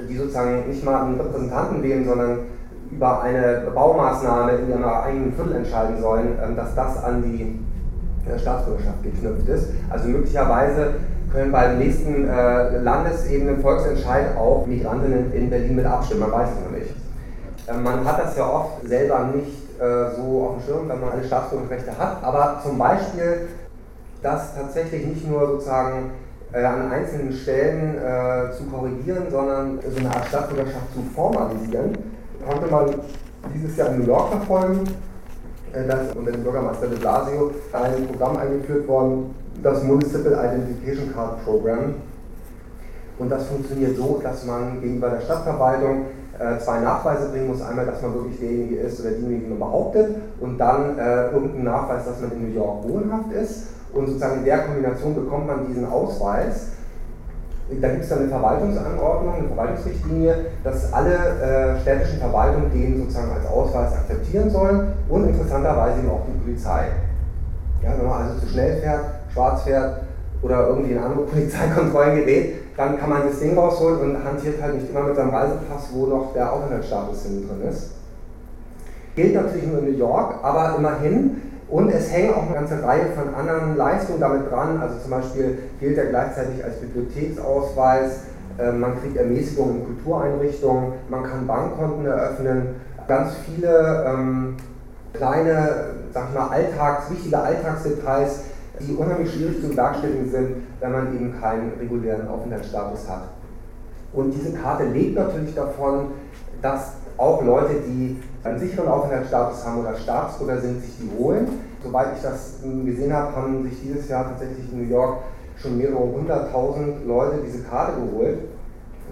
die 0.07 0.15
sozusagen 0.15 0.69
nicht 0.69 0.85
mal 0.85 1.01
einen 1.01 1.19
Repräsentanten 1.19 1.81
wählen, 1.83 2.05
sondern 2.05 2.39
über 2.91 3.21
eine 3.23 3.63
Baumaßnahme 3.73 4.51
in 4.53 4.69
ihrem 4.69 4.83
eigenen 4.85 5.33
Viertel 5.33 5.55
entscheiden 5.55 5.99
sollen, 5.99 6.37
ähm, 6.41 6.55
dass 6.55 6.75
das 6.75 7.03
an 7.03 7.23
die 7.23 7.59
Staatsbürgerschaft 8.39 9.01
geknüpft 9.01 9.47
ist. 9.47 9.69
Also 9.89 10.07
möglicherweise 10.07 10.93
können 11.33 11.51
beim 11.51 11.79
nächsten 11.79 12.27
Landesebenen 12.27 13.59
Volksentscheid 13.59 14.37
auch 14.37 14.67
Migrantinnen 14.67 15.33
in 15.33 15.49
Berlin 15.49 15.77
mit 15.77 15.85
abstimmen, 15.85 16.21
man 16.21 16.31
weiß 16.33 16.49
es 16.49 16.63
noch 16.63 16.77
nicht. 16.77 16.93
Ähm, 17.67 17.83
man 17.83 18.05
hat 18.05 18.23
das 18.23 18.37
ja 18.37 18.47
oft 18.47 18.87
selber 18.87 19.31
nicht 19.33 19.68
so 19.79 20.47
auf 20.47 20.57
dem 20.57 20.65
Schirm, 20.65 20.89
wenn 20.89 20.99
man 20.99 21.11
alle 21.11 21.23
Staatsbürgerrechte 21.23 21.97
hat, 21.97 22.23
aber 22.23 22.59
zum 22.63 22.77
Beispiel 22.77 23.47
das 24.21 24.55
tatsächlich 24.55 25.05
nicht 25.05 25.29
nur 25.29 25.47
sozusagen 25.47 26.11
äh, 26.51 26.63
an 26.63 26.91
einzelnen 26.91 27.31
Stellen 27.31 27.95
äh, 27.97 28.51
zu 28.51 28.63
korrigieren, 28.65 29.29
sondern 29.29 29.79
so 29.87 29.99
eine 29.99 30.09
Art 30.09 30.25
Stadtbürgerschaft 30.25 30.93
zu 30.93 31.01
formalisieren, 31.15 31.97
konnte 32.47 32.71
man 32.71 32.95
dieses 33.53 33.77
Jahr 33.77 33.89
in 33.89 33.99
New 33.99 34.07
York 34.07 34.29
verfolgen. 34.29 34.83
Äh, 35.73 35.87
da 35.87 36.01
ist 36.01 36.15
unter 36.15 36.31
dem 36.31 36.43
Bürgermeister 36.43 36.87
de 36.87 36.97
Blasio 36.97 37.51
ein 37.71 38.07
Programm 38.07 38.37
eingeführt 38.37 38.87
worden, 38.87 39.35
das 39.61 39.83
Municipal 39.83 40.33
Identification 40.33 41.13
Card 41.13 41.43
Program. 41.45 41.95
Und 43.19 43.29
das 43.29 43.47
funktioniert 43.47 43.97
so, 43.97 44.19
dass 44.23 44.45
man 44.45 44.81
gegenüber 44.81 45.09
der 45.09 45.21
Stadtverwaltung 45.21 46.01
äh, 46.01 46.18
zwei 46.59 46.79
Nachweise 46.79 47.29
bringen 47.29 47.47
muss. 47.47 47.61
Einmal, 47.61 47.85
dass 47.85 48.01
man 48.01 48.13
wirklich 48.13 48.39
derjenige 48.39 48.77
ist 48.77 48.99
oder 49.01 49.11
diejenige, 49.11 49.45
die 49.45 49.49
man 49.49 49.59
behauptet, 49.59 50.15
und 50.39 50.57
dann 50.57 50.97
äh, 50.97 51.31
irgendeinen 51.31 51.65
Nachweis, 51.65 52.05
dass 52.05 52.21
man 52.21 52.31
in 52.31 52.49
New 52.49 52.55
York 52.55 52.83
wohnhaft 52.87 53.31
ist. 53.31 53.67
Und 53.93 54.07
sozusagen 54.07 54.39
in 54.39 54.45
der 54.45 54.59
Kombination 54.59 55.15
bekommt 55.15 55.47
man 55.47 55.67
diesen 55.67 55.89
Ausweis. 55.89 56.67
Da 57.81 57.87
gibt 57.89 58.03
es 58.03 58.09
dann 58.09 58.19
eine 58.19 58.29
Verwaltungsanordnung, 58.29 59.33
eine 59.35 59.47
Verwaltungsrichtlinie, 59.47 60.45
dass 60.63 60.91
alle 60.91 61.13
äh, 61.13 61.79
städtischen 61.81 62.19
Verwaltungen 62.19 62.71
den 62.71 62.97
sozusagen 62.97 63.31
als 63.31 63.45
Ausweis 63.45 63.93
akzeptieren 63.93 64.49
sollen 64.49 64.93
und 65.07 65.27
interessanterweise 65.27 65.99
eben 65.99 66.09
auch 66.09 66.25
die 66.25 66.39
Polizei. 66.43 66.87
Ja, 67.83 67.91
wenn 67.97 68.07
man 68.07 68.23
also 68.23 68.39
zu 68.39 68.47
schnell 68.47 68.77
fährt, 68.77 69.01
schwarz 69.31 69.63
fährt 69.63 70.01
oder 70.41 70.67
irgendwie 70.67 70.93
in 70.93 70.97
andere 70.97 71.21
Polizeikontrollen 71.25 72.15
gerät, 72.15 72.55
dann 72.79 72.97
kann 72.97 73.09
man 73.09 73.27
das 73.27 73.41
Ding 73.41 73.57
rausholen 73.57 73.99
und 73.99 74.23
hantiert 74.23 74.61
halt 74.61 74.75
nicht 74.75 74.89
immer 74.89 75.03
mit 75.03 75.13
seinem 75.13 75.31
Reisepass, 75.31 75.89
wo 75.91 76.05
noch 76.05 76.31
der 76.31 76.53
Aufenthaltsstatus 76.53 77.23
drin 77.23 77.69
ist. 77.69 77.91
Gilt 79.17 79.35
natürlich 79.35 79.67
nur 79.67 79.79
in 79.79 79.91
New 79.91 79.97
York, 79.97 80.35
aber 80.41 80.75
immerhin. 80.77 81.41
Und 81.67 81.89
es 81.89 82.09
hängen 82.09 82.33
auch 82.33 82.43
eine 82.43 82.53
ganze 82.53 82.81
Reihe 82.81 83.07
von 83.07 83.35
anderen 83.35 83.75
Leistungen 83.75 84.21
damit 84.21 84.49
dran. 84.49 84.79
Also 84.81 84.95
zum 84.97 85.11
Beispiel 85.11 85.57
gilt 85.81 85.97
er 85.97 86.05
gleichzeitig 86.05 86.63
als 86.63 86.77
Bibliotheksausweis, 86.77 88.21
ähm, 88.57 88.79
man 88.79 88.97
kriegt 89.01 89.17
Ermäßigung 89.17 89.75
in 89.75 89.85
Kultureinrichtungen, 89.85 90.93
man 91.09 91.23
kann 91.23 91.47
Bankkonten 91.47 92.05
eröffnen, 92.05 92.75
ganz 93.09 93.33
viele 93.45 94.05
ähm, 94.07 94.55
kleine, 95.11 95.67
sag 96.13 96.29
ich 96.29 96.39
mal, 96.39 96.47
Alltags, 96.47 97.11
wichtige 97.11 97.39
Alltagsdetails, 97.39 98.39
die 98.79 98.93
unheimlich 98.93 99.31
schwierig 99.33 99.61
zu 99.61 99.69
bewerkstelligen 99.69 100.29
sind, 100.29 100.49
wenn 100.79 100.91
man 100.91 101.15
eben 101.15 101.39
keinen 101.39 101.73
regulären 101.79 102.27
Aufenthaltsstatus 102.27 103.09
hat. 103.09 103.29
Und 104.13 104.31
diese 104.31 104.53
Karte 104.53 104.85
lebt 104.85 105.15
natürlich 105.15 105.53
davon, 105.53 106.11
dass 106.61 106.93
auch 107.17 107.43
Leute, 107.43 107.75
die 107.85 108.17
einen 108.43 108.59
sicheren 108.59 108.87
Aufenthaltsstatus 108.87 109.65
haben 109.65 109.81
oder 109.81 109.95
Staatsbürger 109.95 110.61
sind, 110.61 110.81
sich 110.81 110.93
die 110.97 111.11
holen. 111.17 111.47
Soweit 111.83 112.15
ich 112.15 112.21
das 112.21 112.55
gesehen 112.85 113.13
habe, 113.13 113.35
haben 113.35 113.63
sich 113.63 113.81
dieses 113.81 114.07
Jahr 114.09 114.25
tatsächlich 114.29 114.71
in 114.71 114.83
New 114.83 114.89
York 114.89 115.19
schon 115.57 115.77
mehrere 115.77 115.99
hunderttausend 115.99 117.05
Leute 117.05 117.39
diese 117.45 117.63
Karte 117.63 117.99
geholt, 117.99 118.39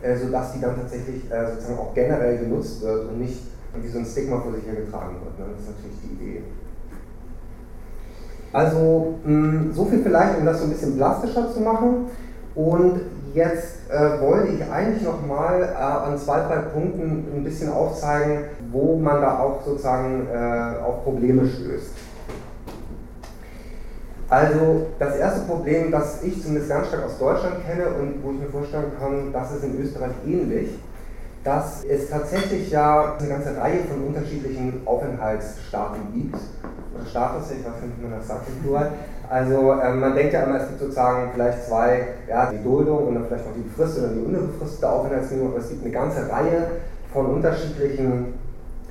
äh, 0.02 0.16
sodass 0.16 0.54
die 0.54 0.62
dann 0.62 0.78
tatsächlich 0.78 1.30
äh, 1.30 1.52
sozusagen 1.52 1.80
auch 1.80 1.94
generell 1.94 2.38
genutzt 2.38 2.82
wird 2.82 3.10
und 3.10 3.20
nicht 3.20 3.42
wie 3.82 3.88
so 3.88 4.00
ein 4.00 4.06
Stigma 4.06 4.40
vor 4.40 4.54
sich 4.54 4.66
hergetragen 4.66 5.16
wird. 5.24 5.40
Ne? 5.40 5.46
Das 5.54 5.64
ist 5.64 5.76
natürlich 5.76 5.98
die 6.02 6.14
Idee. 6.16 6.44
Also 8.58 9.20
mh, 9.24 9.72
so 9.72 9.86
viel 9.86 10.02
vielleicht, 10.02 10.40
um 10.40 10.46
das 10.46 10.58
so 10.58 10.64
ein 10.64 10.72
bisschen 10.72 10.98
plastischer 10.98 11.54
zu 11.54 11.60
machen. 11.60 12.08
Und 12.56 13.02
jetzt 13.36 13.88
äh, 13.88 14.20
wollte 14.20 14.48
ich 14.48 14.64
eigentlich 14.72 15.04
nochmal 15.04 15.62
äh, 15.62 15.76
an 15.76 16.18
zwei, 16.18 16.40
drei 16.40 16.58
Punkten 16.74 17.28
ein 17.36 17.44
bisschen 17.44 17.72
aufzeigen, 17.72 18.46
wo 18.72 18.98
man 18.98 19.22
da 19.22 19.38
auch 19.38 19.64
sozusagen 19.64 20.26
äh, 20.34 20.84
auf 20.84 21.04
Probleme 21.04 21.48
stößt. 21.48 21.92
Also 24.28 24.88
das 24.98 25.18
erste 25.18 25.42
Problem, 25.42 25.92
das 25.92 26.24
ich 26.24 26.42
zumindest 26.42 26.70
ganz 26.70 26.88
stark 26.88 27.06
aus 27.06 27.20
Deutschland 27.20 27.58
kenne 27.64 27.86
und 27.90 28.24
wo 28.24 28.32
ich 28.32 28.40
mir 28.40 28.50
vorstellen 28.50 28.92
kann, 29.00 29.32
das 29.32 29.56
ist 29.56 29.66
in 29.66 29.80
Österreich 29.80 30.14
ähnlich, 30.26 30.80
dass 31.48 31.86
es 31.86 32.10
tatsächlich 32.10 32.70
ja 32.72 33.16
eine 33.18 33.30
ganze 33.30 33.56
Reihe 33.56 33.80
von 33.90 34.06
unterschiedlichen 34.08 34.82
Aufenthaltsstaaten 34.84 36.02
gibt. 36.14 36.36
Oder 36.36 37.06
Status, 37.10 37.52
ich 37.52 37.66
weiß 37.66 37.84
nicht, 37.84 38.02
wie 38.02 38.04
man 38.04 38.20
das 38.20 38.28
sagt 38.28 38.48
Plural. 38.62 38.92
Also 39.30 39.76
ähm, 39.82 40.02
man 40.02 40.14
denkt 40.14 40.34
ja 40.34 40.44
immer, 40.44 40.58
es 40.58 40.68
gibt 40.68 40.82
sozusagen 40.82 41.32
vielleicht 41.34 41.66
zwei, 41.66 42.08
ja, 42.28 42.52
die 42.52 42.62
Duldung 42.62 43.08
und 43.08 43.16
dann 43.16 43.28
vielleicht 43.28 43.46
noch 43.46 43.54
die 43.56 43.62
befristete 43.62 44.08
oder 44.08 44.16
die 44.16 44.26
unbefristete 44.26 44.90
Aufenthaltsgenehmigung, 44.90 45.54
aber 45.54 45.64
es 45.64 45.70
gibt 45.70 45.84
eine 45.86 45.94
ganze 45.94 46.30
Reihe 46.30 46.68
von 47.14 47.26
unterschiedlichen 47.28 48.34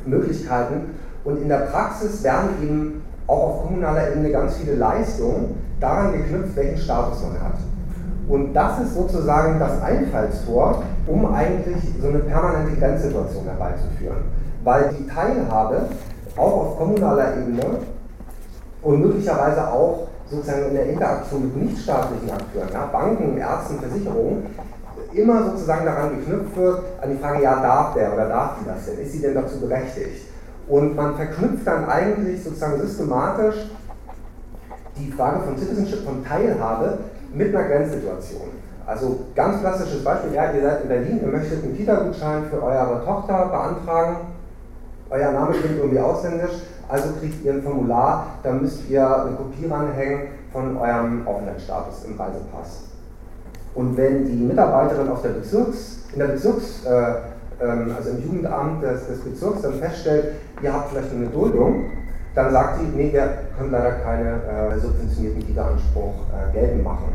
Möglichkeiten 0.07 0.95
und 1.25 1.43
in 1.43 1.51
der 1.51 1.69
Praxis 1.71 2.23
werden 2.23 2.51
eben 2.63 3.03
auch 3.27 3.49
auf 3.49 3.63
kommunaler 3.65 4.13
Ebene 4.13 4.31
ganz 4.31 4.57
viele 4.57 4.77
Leistungen 4.77 5.63
daran 5.79 6.13
geknüpft, 6.13 6.57
welchen 6.57 6.79
Status 6.79 7.23
man 7.23 7.39
hat. 7.39 7.59
Und 8.29 8.53
das 8.53 8.81
ist 8.81 8.95
sozusagen 8.95 9.59
das 9.61 9.83
Einfallstor, 9.83 10.83
um 11.07 11.33
eigentlich 11.33 11.83
so 12.01 12.09
eine 12.09 12.19
permanente 12.21 12.77
Grenzsituation 12.79 13.45
herbeizuführen. 13.45 14.25
Weil 14.65 14.95
die 14.99 15.07
Teilhabe 15.07 15.89
auch 16.37 16.53
auf 16.53 16.79
kommunaler 16.79 17.37
Ebene 17.37 17.65
und 18.83 19.01
möglicherweise 19.01 19.69
auch 19.69 20.09
sozusagen 20.29 20.69
in 20.69 20.75
der 20.75 20.87
Interaktion 20.87 21.45
mit 21.45 21.57
nichtstaatlichen 21.57 22.31
Akteuren, 22.31 22.69
ja, 22.73 22.87
Banken, 22.87 23.39
Ärzten, 23.39 23.79
Versicherungen, 23.79 24.47
immer 25.13 25.45
sozusagen 25.51 25.87
daran 25.87 26.19
geknüpft 26.19 26.57
wird, 26.57 26.83
an 27.01 27.11
die 27.11 27.17
Frage, 27.17 27.43
ja, 27.43 27.61
darf 27.63 27.95
der 27.95 28.13
oder 28.13 28.29
darf 28.29 28.57
die 28.61 28.67
das 28.67 28.87
denn? 28.87 29.05
Ist 29.05 29.13
sie 29.13 29.21
denn 29.21 29.35
dazu 29.35 29.61
berechtigt? 29.61 30.27
Und 30.69 30.97
man 30.97 31.15
verknüpft 31.15 31.67
dann 31.67 31.89
eigentlich 31.89 32.43
sozusagen 32.43 32.81
systematisch 32.81 33.71
die 34.99 35.13
Frage 35.13 35.41
von 35.41 35.57
Citizenship, 35.57 36.05
von 36.05 36.25
Teilhabe 36.25 36.99
mit 37.35 37.55
einer 37.55 37.69
Grenzsituation. 37.69 38.49
Also 38.87 39.21
ganz 39.35 39.61
klassisches 39.61 40.05
Beispiel, 40.05 40.35
ja, 40.35 40.53
ihr 40.53 40.63
seid 40.63 40.83
in 40.83 40.89
Berlin, 40.89 41.21
ihr 41.23 41.29
möchtet 41.29 41.65
einen 41.65 41.77
Kita-Gutschein 41.77 42.45
für 42.51 42.63
eure 42.63 43.05
Tochter 43.05 43.47
beantragen, 43.47 44.17
euer 45.11 45.33
Name 45.33 45.53
klingt 45.53 45.79
irgendwie 45.79 45.99
ausländisch, 45.99 46.63
also 46.89 47.09
kriegt 47.21 47.45
ihr 47.45 47.55
ein 47.55 47.63
Formular, 47.63 48.27
da 48.43 48.53
müsst 48.53 48.89
ihr 48.89 49.05
eine 49.05 49.37
Kopie 49.37 49.67
ranhängen 49.67 50.29
von 50.53 50.77
eurem 50.77 51.27
Aufenthaltsstatus 51.27 52.05
im 52.05 52.19
Reisepass. 52.19 52.85
Und 53.75 53.97
wenn 53.97 54.25
die 54.25 54.37
Mitarbeiterin 54.37 55.09
auf 55.09 55.23
der 55.23 55.31
Bezirks, 55.31 56.05
in 56.13 56.21
der 56.21 56.29
Bezirks, 56.29 56.85
äh, 56.87 57.15
ähm, 57.63 57.95
also 57.97 58.11
im 58.11 58.23
Jugendamt 58.23 58.83
des, 58.83 59.07
des, 59.07 59.21
Bezirks 59.21 59.63
dann 59.63 59.75
feststellt, 59.75 60.35
ihr 60.63 60.73
habt 60.73 60.91
vielleicht 60.91 61.13
eine 61.13 61.27
Duldung, 61.27 61.85
dann 62.37 62.53
sagt 62.53 62.79
sie, 62.79 62.85
nee, 62.95 63.11
wir 63.13 63.31
können 63.57 63.71
leider 63.71 63.93
keine 63.93 64.43
äh, 64.45 64.79
subventionierten 64.79 65.47
Kita-Anspruch 65.47 66.13
äh, 66.31 66.53
geltend 66.53 66.85
machen. 66.85 67.15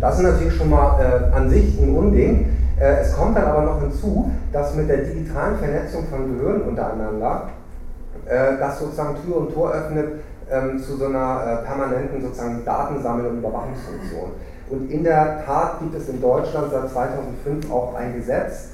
Das 0.00 0.16
ist 0.16 0.22
natürlich 0.22 0.56
schon 0.56 0.70
mal 0.70 0.98
äh, 1.00 1.34
an 1.34 1.48
sich 1.48 1.80
ein 1.80 1.96
Unding. 1.96 2.56
Äh, 2.80 3.02
es 3.02 3.16
kommt 3.16 3.36
dann 3.36 3.44
aber 3.44 3.62
noch 3.62 3.80
hinzu, 3.80 4.32
dass 4.52 4.74
mit 4.74 4.88
der 4.88 5.04
digitalen 5.04 5.56
Vernetzung 5.58 6.04
von 6.08 6.36
Behörden 6.36 6.62
untereinander 6.62 7.50
äh, 8.26 8.58
das 8.58 8.80
sozusagen 8.80 9.16
Tür 9.24 9.36
und 9.36 9.54
Tor 9.54 9.70
öffnet 9.70 10.08
ähm, 10.50 10.80
zu 10.80 10.96
so 10.96 11.06
einer 11.06 11.62
äh, 11.62 11.66
permanenten 11.66 12.20
sozusagen 12.20 12.64
Datensammel- 12.64 13.26
und 13.26 13.38
Überwachungsfunktion. 13.38 14.30
Und 14.68 14.90
in 14.90 15.04
der 15.04 15.44
Tat 15.46 15.78
gibt 15.78 15.94
es 15.94 16.08
in 16.08 16.20
Deutschland 16.20 16.72
seit 16.72 16.90
2005 16.90 17.70
auch 17.70 17.94
ein 17.94 18.14
Gesetz, 18.14 18.70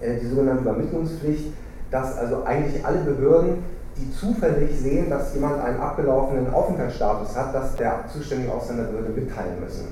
äh, 0.00 0.18
die 0.20 0.26
sogenannte 0.26 0.62
Übermittlungspflicht, 0.62 1.52
dass 1.90 2.18
also 2.18 2.44
eigentlich 2.44 2.84
alle 2.84 2.98
Behörden, 2.98 3.64
die 3.96 4.12
zufällig 4.12 4.78
sehen, 4.78 5.08
dass 5.08 5.34
jemand 5.34 5.62
einen 5.62 5.80
abgelaufenen 5.80 6.52
Aufenthaltsstatus 6.52 7.34
hat, 7.36 7.54
dass 7.54 7.76
der 7.76 8.04
zuständige 8.12 8.52
Ausländerbehörde 8.52 9.10
mitteilen 9.10 9.60
müssen. 9.60 9.86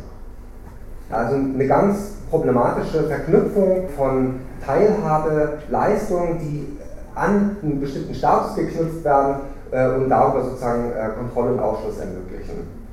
Also 1.10 1.36
eine 1.36 1.66
ganz 1.66 2.12
problematische 2.30 3.04
Verknüpfung 3.04 3.88
von 3.96 4.40
Teilhabe, 4.64 5.58
Leistungen, 5.70 6.38
die 6.38 6.78
an 7.14 7.56
einen 7.62 7.80
bestimmten 7.80 8.14
Status 8.14 8.56
geknüpft 8.56 9.04
werden 9.04 9.36
äh, 9.70 9.88
und 9.94 10.08
darüber 10.08 10.42
sozusagen 10.44 10.90
äh, 10.92 11.10
Kontrolle 11.16 11.52
und 11.52 11.60
Ausschluss 11.60 11.98
ermöglichen. 11.98 12.83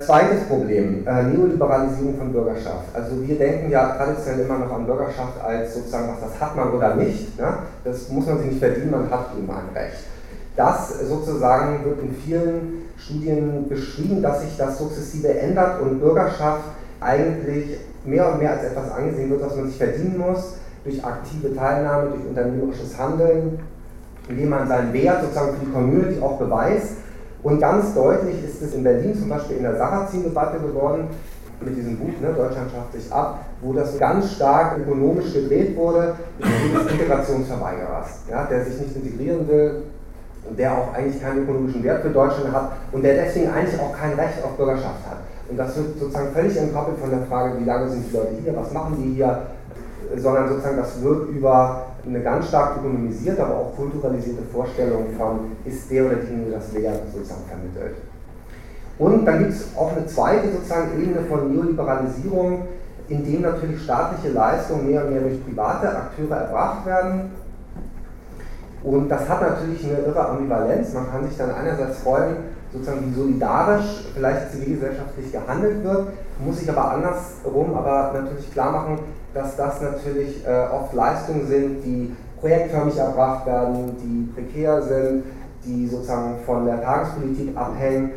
Zweites 0.00 0.44
Problem, 0.48 1.06
äh, 1.06 1.22
Neoliberalisierung 1.22 2.18
von 2.18 2.32
Bürgerschaft. 2.32 2.86
Also 2.92 3.26
wir 3.26 3.38
denken 3.38 3.70
ja 3.70 3.94
traditionell 3.96 4.44
immer 4.44 4.58
noch 4.58 4.72
an 4.72 4.86
Bürgerschaft 4.86 5.40
als 5.42 5.74
sozusagen, 5.74 6.08
was 6.08 6.20
das 6.20 6.40
hat 6.40 6.56
man 6.56 6.72
oder 6.72 6.96
nicht. 6.96 7.38
Ne? 7.38 7.46
Das 7.84 8.08
muss 8.08 8.26
man 8.26 8.38
sich 8.38 8.48
nicht 8.48 8.58
verdienen, 8.58 8.90
man 8.90 9.08
hat 9.08 9.28
eben 9.38 9.48
ein 9.48 9.74
Recht. 9.74 10.04
Das 10.56 11.00
sozusagen 11.08 11.84
wird 11.84 12.00
in 12.02 12.14
vielen 12.14 12.82
Studien 12.96 13.68
beschrieben, 13.68 14.20
dass 14.20 14.42
sich 14.42 14.56
das 14.56 14.78
sukzessive 14.78 15.38
ändert 15.38 15.80
und 15.80 16.00
Bürgerschaft 16.00 16.64
eigentlich 17.00 17.78
mehr 18.04 18.32
und 18.32 18.40
mehr 18.40 18.52
als 18.52 18.64
etwas 18.64 18.90
angesehen 18.92 19.30
wird, 19.30 19.42
was 19.42 19.56
man 19.56 19.66
sich 19.66 19.76
verdienen 19.76 20.18
muss, 20.18 20.54
durch 20.84 21.04
aktive 21.04 21.54
Teilnahme, 21.54 22.10
durch 22.10 22.26
unternehmerisches 22.26 22.98
Handeln, 22.98 23.58
indem 24.28 24.48
man 24.48 24.66
seinen 24.68 24.92
Wert 24.92 25.22
sozusagen 25.22 25.54
für 25.54 25.66
die 25.66 25.72
Community 25.72 26.20
auch 26.20 26.38
beweist. 26.38 26.96
Und 27.44 27.60
ganz 27.60 27.94
deutlich 27.94 28.42
ist 28.42 28.62
es 28.62 28.74
in 28.74 28.82
Berlin 28.82 29.14
zum 29.14 29.28
Beispiel 29.28 29.58
in 29.58 29.64
der 29.64 29.76
Sarrazin-Debatte 29.76 30.58
geworden, 30.60 31.08
mit 31.60 31.76
diesem 31.76 31.98
Buch, 31.98 32.20
ne, 32.20 32.32
Deutschland 32.36 32.70
schafft 32.70 32.92
sich 32.92 33.12
ab, 33.12 33.38
wo 33.60 33.72
das 33.72 33.98
ganz 33.98 34.32
stark 34.32 34.78
ökonomisch 34.78 35.32
gedreht 35.32 35.76
wurde, 35.76 36.14
des 36.40 36.92
Integrationsverweigerers, 36.92 38.22
ja, 38.30 38.44
der 38.44 38.64
sich 38.64 38.80
nicht 38.80 38.96
integrieren 38.96 39.46
will, 39.46 39.82
der 40.58 40.72
auch 40.72 40.94
eigentlich 40.94 41.22
keinen 41.22 41.44
ökonomischen 41.44 41.84
Wert 41.84 42.02
für 42.02 42.10
Deutschland 42.10 42.52
hat 42.52 42.72
und 42.92 43.02
der 43.02 43.24
deswegen 43.24 43.50
eigentlich 43.50 43.78
auch 43.80 43.96
kein 43.96 44.14
Recht 44.14 44.42
auf 44.42 44.56
Bürgerschaft 44.56 45.06
hat. 45.08 45.18
Und 45.48 45.58
das 45.58 45.76
wird 45.76 45.98
sozusagen 45.98 46.32
völlig 46.32 46.56
entkoppelt 46.56 46.98
von 46.98 47.10
der 47.10 47.20
Frage, 47.28 47.60
wie 47.60 47.64
lange 47.64 47.88
sind 47.90 48.04
die 48.10 48.16
Leute 48.16 48.34
hier, 48.42 48.56
was 48.56 48.72
machen 48.72 48.96
die 48.98 49.14
hier, 49.14 49.42
sondern 50.16 50.48
sozusagen 50.48 50.78
das 50.78 51.02
wird 51.02 51.28
über 51.28 51.86
eine 52.06 52.20
ganz 52.20 52.48
stark 52.48 52.78
ökonomisierte, 52.78 53.44
aber 53.44 53.56
auch 53.56 53.76
kulturalisierte 53.76 54.42
Vorstellung 54.52 55.06
von, 55.16 55.52
ist 55.64 55.90
der 55.90 56.06
oder 56.06 56.16
diejenige 56.16 56.52
das 56.52 56.74
wert, 56.74 57.00
sozusagen 57.12 57.42
vermittelt. 57.48 57.96
Und 58.98 59.24
dann 59.24 59.38
gibt 59.40 59.52
es 59.52 59.68
auch 59.76 59.96
eine 59.96 60.06
zweite 60.06 60.52
sozusagen 60.52 61.00
Ebene 61.00 61.20
von 61.28 61.52
Neoliberalisierung, 61.52 62.62
in 63.08 63.24
dem 63.24 63.42
natürlich 63.42 63.82
staatliche 63.82 64.32
Leistungen 64.32 64.90
mehr 64.90 65.04
und 65.04 65.12
mehr 65.12 65.22
durch 65.22 65.44
private 65.44 65.88
Akteure 65.88 66.36
erbracht 66.36 66.86
werden 66.86 67.30
und 68.84 69.08
das 69.08 69.26
hat 69.26 69.40
natürlich 69.40 69.82
eine 69.84 70.00
irre 70.00 70.28
Ambivalenz. 70.28 70.92
Man 70.92 71.10
kann 71.10 71.26
sich 71.26 71.38
dann 71.38 71.54
einerseits 71.54 71.98
freuen, 72.00 72.36
sozusagen 72.70 73.00
wie 73.06 73.14
solidarisch 73.18 74.04
vielleicht 74.14 74.52
zivilgesellschaftlich 74.52 75.32
gehandelt 75.32 75.82
wird, 75.82 76.08
muss 76.44 76.58
sich 76.58 76.68
aber 76.68 76.90
andersrum 76.90 77.74
aber 77.74 78.12
natürlich 78.12 78.52
klar 78.52 78.72
machen, 78.72 78.98
dass 79.34 79.56
das 79.56 79.80
natürlich 79.82 80.46
äh, 80.46 80.66
oft 80.72 80.94
Leistungen 80.94 81.46
sind, 81.46 81.82
die 81.84 82.14
projektförmig 82.40 82.96
erbracht 82.96 83.46
werden, 83.46 83.96
die 83.98 84.32
prekär 84.32 84.80
sind, 84.80 85.24
die 85.64 85.88
sozusagen 85.88 86.36
von 86.46 86.66
der 86.66 86.80
Tagespolitik 86.80 87.56
abhängen. 87.56 88.10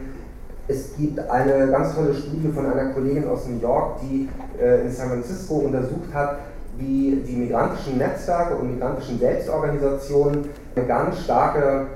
Es 0.68 0.96
gibt 0.98 1.20
eine 1.20 1.68
ganz 1.72 1.96
tolle 1.96 2.14
Studie 2.14 2.52
von 2.54 2.66
einer 2.66 2.92
Kollegin 2.94 3.28
aus 3.28 3.48
New 3.48 3.60
York, 3.60 4.02
die 4.02 4.30
äh, 4.62 4.82
in 4.82 4.92
San 4.92 5.10
Francisco 5.10 5.56
untersucht 5.56 6.14
hat, 6.14 6.38
wie 6.78 7.24
die 7.28 7.36
migrantischen 7.36 7.98
Netzwerke 7.98 8.56
und 8.56 8.74
migrantischen 8.74 9.18
Selbstorganisationen 9.18 10.50
eine 10.76 10.86
ganz 10.86 11.20
starke 11.20 11.88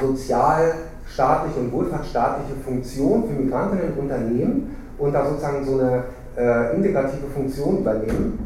sozialstaatliche 0.00 1.60
und 1.60 1.72
wohlfahrtsstaatliche 1.72 2.54
Funktion 2.64 3.24
für 3.28 3.40
Migrantinnen 3.40 3.92
und 3.92 3.98
Unternehmen 4.00 4.76
und 4.98 5.12
da 5.12 5.26
sozusagen 5.26 5.64
so 5.64 5.78
eine 5.78 6.04
äh, 6.36 6.76
integrative 6.76 7.26
Funktion 7.34 7.78
übernehmen. 7.78 8.38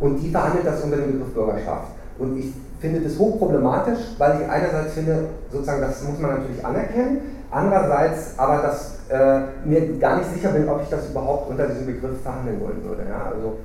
Und 0.00 0.18
die 0.18 0.30
verhandelt 0.30 0.66
das 0.66 0.82
unter 0.82 0.96
dem 0.96 1.12
Begriff 1.12 1.34
Bürgerschaft. 1.34 1.88
Und 2.18 2.38
ich 2.38 2.52
finde 2.80 3.00
das 3.00 3.18
hochproblematisch, 3.18 3.98
weil 4.18 4.40
ich 4.40 4.48
einerseits 4.48 4.94
finde, 4.94 5.26
sozusagen, 5.50 5.82
das 5.82 6.02
muss 6.02 6.18
man 6.18 6.38
natürlich 6.38 6.64
anerkennen, 6.64 7.20
andererseits 7.50 8.38
aber, 8.38 8.62
dass 8.62 9.00
äh, 9.10 9.40
mir 9.64 9.98
gar 9.98 10.16
nicht 10.18 10.32
sicher 10.32 10.50
bin, 10.50 10.68
ob 10.68 10.82
ich 10.82 10.88
das 10.88 11.10
überhaupt 11.10 11.50
unter 11.50 11.66
diesem 11.66 11.86
Begriff 11.86 12.22
verhandeln 12.22 12.60
wollen 12.60 12.82
würde. 12.84 13.02
Ja? 13.08 13.30
Also, 13.34 13.58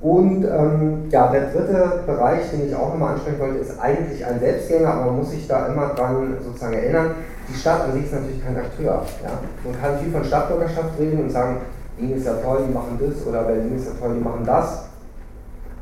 und 0.00 0.44
ähm, 0.44 1.08
ja, 1.10 1.30
der 1.30 1.52
dritte 1.52 2.02
Bereich, 2.06 2.50
den 2.50 2.66
ich 2.66 2.74
auch 2.74 2.88
nochmal 2.88 3.14
ansprechen 3.14 3.38
wollte, 3.38 3.58
ist 3.58 3.80
eigentlich 3.80 4.24
ein 4.26 4.40
Selbstgänger, 4.40 4.88
aber 4.88 5.06
man 5.06 5.18
muss 5.18 5.30
sich 5.30 5.46
da 5.46 5.66
immer 5.66 5.94
dran 5.94 6.36
sozusagen 6.44 6.74
erinnern, 6.74 7.12
die 7.48 7.54
Stadt 7.54 7.82
an 7.82 7.92
sich 7.92 8.04
ist 8.04 8.12
natürlich 8.12 8.44
kein 8.44 8.56
Akteur. 8.56 9.02
Ja? 9.22 9.30
Man 9.64 9.80
kann 9.80 9.98
viel 10.00 10.12
von 10.12 10.24
Stadtbürgerschaft 10.24 10.98
reden 10.98 11.22
und 11.22 11.30
sagen, 11.30 11.58
Wien 11.98 12.16
ist 12.16 12.26
ja 12.26 12.34
toll, 12.34 12.64
die 12.68 12.72
machen 12.72 12.98
das, 13.00 13.26
oder 13.26 13.42
Berlin 13.42 13.76
ist 13.76 13.86
ja 13.86 13.92
toll, 14.00 14.16
die 14.18 14.24
machen 14.24 14.44
das. 14.44 14.84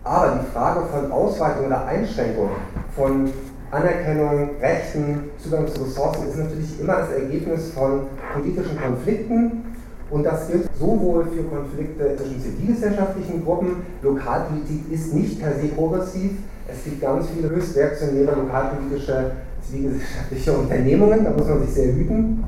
Aber 0.03 0.41
die 0.41 0.53
Frage 0.53 0.81
von 0.87 1.13
Ausweitung 1.13 1.67
oder 1.67 1.87
Einschränkung 1.87 2.51
von 2.97 3.31
Anerkennung, 3.71 4.51
Rechten, 4.61 5.31
Zugang 5.39 5.69
zu 5.69 5.83
Ressourcen 5.83 6.29
ist 6.29 6.39
natürlich 6.39 6.81
immer 6.81 6.97
das 6.97 7.13
Ergebnis 7.13 7.71
von 7.71 8.03
politischen 8.33 8.81
Konflikten 8.81 9.65
und 10.11 10.25
das 10.25 10.49
gilt 10.49 10.69
sowohl 10.77 11.27
für 11.27 11.45
Konflikte 11.45 12.17
zwischen 12.17 12.41
zivilgesellschaftlichen 12.41 13.45
Gruppen, 13.45 13.77
Lokalpolitik 14.03 14.91
ist 14.91 15.15
nicht 15.15 15.41
per 15.41 15.53
se 15.53 15.69
progressiv, 15.69 16.33
es 16.67 16.83
gibt 16.85 17.01
ganz 17.01 17.29
viele 17.29 17.51
höchst 17.51 17.77
reaktionäre 17.77 18.35
lokalpolitische 18.35 19.33
zivilgesellschaftliche 19.63 20.53
Unternehmungen, 20.53 21.25
da 21.25 21.31
muss 21.31 21.47
man 21.47 21.61
sich 21.61 21.75
sehr 21.75 21.95
hüten. 21.95 22.43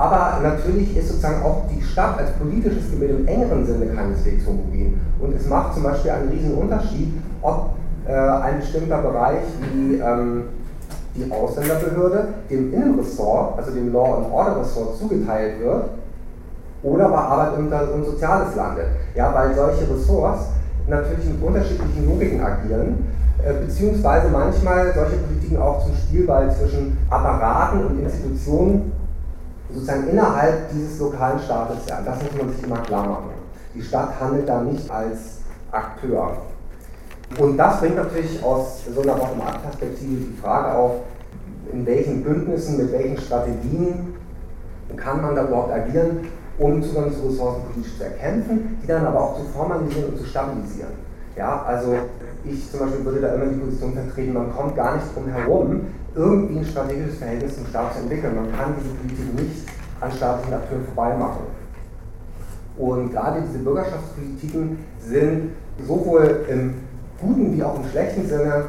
Aber 0.00 0.40
natürlich 0.42 0.96
ist 0.96 1.08
sozusagen 1.08 1.42
auch 1.42 1.64
die 1.68 1.82
Stadt 1.82 2.18
als 2.18 2.30
politisches 2.32 2.90
Gebilde 2.90 3.16
im 3.16 3.28
engeren 3.28 3.66
Sinne 3.66 3.84
keineswegs 3.84 4.46
homogen. 4.46 4.98
Und 5.20 5.36
es 5.36 5.46
macht 5.46 5.74
zum 5.74 5.82
Beispiel 5.82 6.10
einen 6.12 6.30
riesen 6.30 6.54
Unterschied, 6.54 7.12
ob 7.42 7.74
äh, 8.08 8.14
ein 8.14 8.60
bestimmter 8.60 8.96
Bereich 9.02 9.42
wie 9.60 9.96
ähm, 9.96 10.44
die 11.14 11.30
Ausländerbehörde 11.30 12.28
dem 12.48 12.72
Innenressort, 12.72 13.58
also 13.58 13.72
dem 13.72 13.92
Law 13.92 14.16
and 14.16 14.32
Order 14.32 14.60
Ressort 14.60 14.96
zugeteilt 14.96 15.60
wird 15.60 15.90
oder 16.82 17.08
bei 17.10 17.18
Arbeit 17.18 17.58
und, 17.58 17.70
und 17.70 18.04
Soziales 18.06 18.54
landet. 18.56 18.86
Ja, 19.14 19.34
weil 19.34 19.54
solche 19.54 19.82
Ressorts 19.82 20.46
natürlich 20.88 21.26
mit 21.26 21.42
unterschiedlichen 21.42 22.06
Logiken 22.08 22.40
agieren, 22.40 23.04
äh, 23.44 23.52
beziehungsweise 23.52 24.30
manchmal 24.30 24.94
solche 24.94 25.16
Politiken 25.16 25.58
auch 25.58 25.84
zum 25.84 25.94
Spielball 25.94 26.50
zwischen 26.56 26.96
Apparaten 27.10 27.84
und 27.84 28.02
Institutionen 28.02 28.92
sozusagen 29.72 30.08
innerhalb 30.08 30.70
dieses 30.70 30.98
lokalen 30.98 31.38
Staates 31.38 31.86
werden. 31.86 32.04
Das 32.04 32.22
muss 32.22 32.32
man 32.36 32.52
sich 32.52 32.62
immer 32.64 32.78
klar 32.78 33.06
machen. 33.06 33.30
Die 33.74 33.82
Stadt 33.82 34.20
handelt 34.20 34.48
da 34.48 34.62
nicht 34.62 34.90
als 34.90 35.38
Akteur. 35.70 36.38
Und 37.38 37.56
das 37.56 37.78
bringt 37.78 37.96
natürlich 37.96 38.42
aus 38.42 38.80
so 38.92 39.02
einer 39.02 39.14
Bottom-up-Perspektive 39.14 40.26
die 40.32 40.36
Frage 40.40 40.76
auf, 40.76 40.92
in 41.72 41.86
welchen 41.86 42.24
Bündnissen, 42.24 42.78
mit 42.78 42.92
welchen 42.92 43.16
Strategien 43.18 44.14
kann 44.96 45.22
man 45.22 45.36
da 45.36 45.44
überhaupt 45.44 45.72
agieren 45.72 46.26
um 46.60 46.82
Zugang 46.82 47.10
zu 47.12 47.26
Ressourcen 47.26 47.62
politisch 47.72 47.96
zu 47.96 48.04
erkämpfen, 48.04 48.78
die 48.82 48.86
dann 48.86 49.06
aber 49.06 49.20
auch 49.20 49.36
zu 49.38 49.44
formalisieren 49.46 50.10
und 50.10 50.18
zu 50.18 50.24
stabilisieren. 50.24 50.92
Ja, 51.36 51.62
also 51.62 51.94
ich 52.44 52.70
zum 52.70 52.80
Beispiel 52.80 53.04
würde 53.04 53.20
da 53.20 53.34
immer 53.34 53.46
die 53.46 53.60
Position 53.60 53.92
vertreten, 53.92 54.32
man 54.32 54.52
kommt 54.52 54.76
gar 54.76 54.96
nicht 54.96 55.06
drum 55.14 55.26
herum, 55.26 55.80
irgendwie 56.14 56.58
ein 56.58 56.64
strategisches 56.64 57.18
Verhältnis 57.18 57.56
zum 57.56 57.66
Staat 57.66 57.94
zu 57.94 58.00
entwickeln. 58.00 58.34
Man 58.34 58.52
kann 58.52 58.74
diese 58.78 58.94
Politik 58.94 59.34
nicht 59.34 59.68
an 60.00 60.10
staatlichen 60.12 60.54
Akteuren 60.54 60.84
vorbeimachen. 60.84 61.42
Und 62.76 63.12
gerade 63.12 63.42
diese 63.42 63.58
Bürgerschaftspolitiken 63.58 64.78
sind 64.98 65.50
sowohl 65.86 66.46
im 66.48 66.74
guten 67.20 67.54
wie 67.54 67.62
auch 67.62 67.76
im 67.76 67.88
schlechten 67.90 68.26
Sinne 68.26 68.64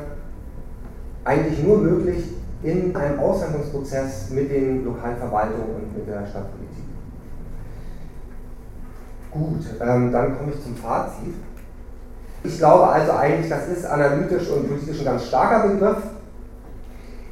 eigentlich 1.23 1.63
nur 1.63 1.77
möglich 1.77 2.25
in 2.63 2.95
einem 2.95 3.19
Aushandlungsprozess 3.19 4.29
mit 4.31 4.51
den 4.51 4.83
lokalen 4.85 5.17
Verwaltungen 5.17 5.75
und 5.75 5.97
mit 5.97 6.07
der 6.07 6.25
Stadtpolitik. 6.27 6.83
Gut, 9.31 9.65
ähm, 9.79 10.11
dann 10.11 10.37
komme 10.37 10.51
ich 10.53 10.61
zum 10.61 10.75
Fazit. 10.75 11.33
Ich 12.43 12.57
glaube 12.57 12.87
also 12.87 13.11
eigentlich, 13.11 13.49
das 13.49 13.67
ist 13.67 13.85
analytisch 13.85 14.49
und 14.49 14.67
politisch 14.67 14.99
ein 14.99 15.05
ganz 15.05 15.25
starker 15.27 15.67
Begriff. 15.67 15.97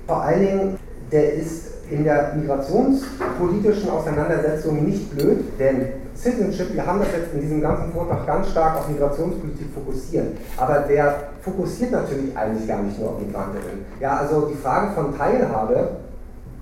Vor 0.05 0.21
allen 0.21 0.39
Dingen, 0.39 0.79
der 1.11 1.33
ist 1.33 1.69
in 1.89 2.03
der 2.03 2.33
migrationspolitischen 2.35 3.89
Auseinandersetzung 3.89 4.85
nicht 4.85 5.09
blöd, 5.15 5.43
denn 5.57 5.87
Citizenship, 6.15 6.73
wir 6.73 6.85
haben 6.85 6.99
das 6.99 7.07
jetzt 7.11 7.33
in 7.33 7.41
diesem 7.41 7.61
ganzen 7.61 7.91
Vortrag 7.91 8.27
ganz 8.27 8.49
stark 8.49 8.77
auf 8.77 8.89
Migrationspolitik 8.89 9.67
fokussiert, 9.73 10.37
aber 10.57 10.79
der 10.81 11.15
fokussiert 11.41 11.91
natürlich 11.91 12.35
eigentlich 12.37 12.67
gar 12.67 12.81
nicht 12.83 12.99
nur 12.99 13.09
auf 13.09 13.19
Migrantinnen. 13.19 13.85
Ja, 13.99 14.17
also 14.17 14.41
die 14.41 14.57
Frage 14.57 14.93
von 14.93 15.17
Teilhabe 15.17 15.89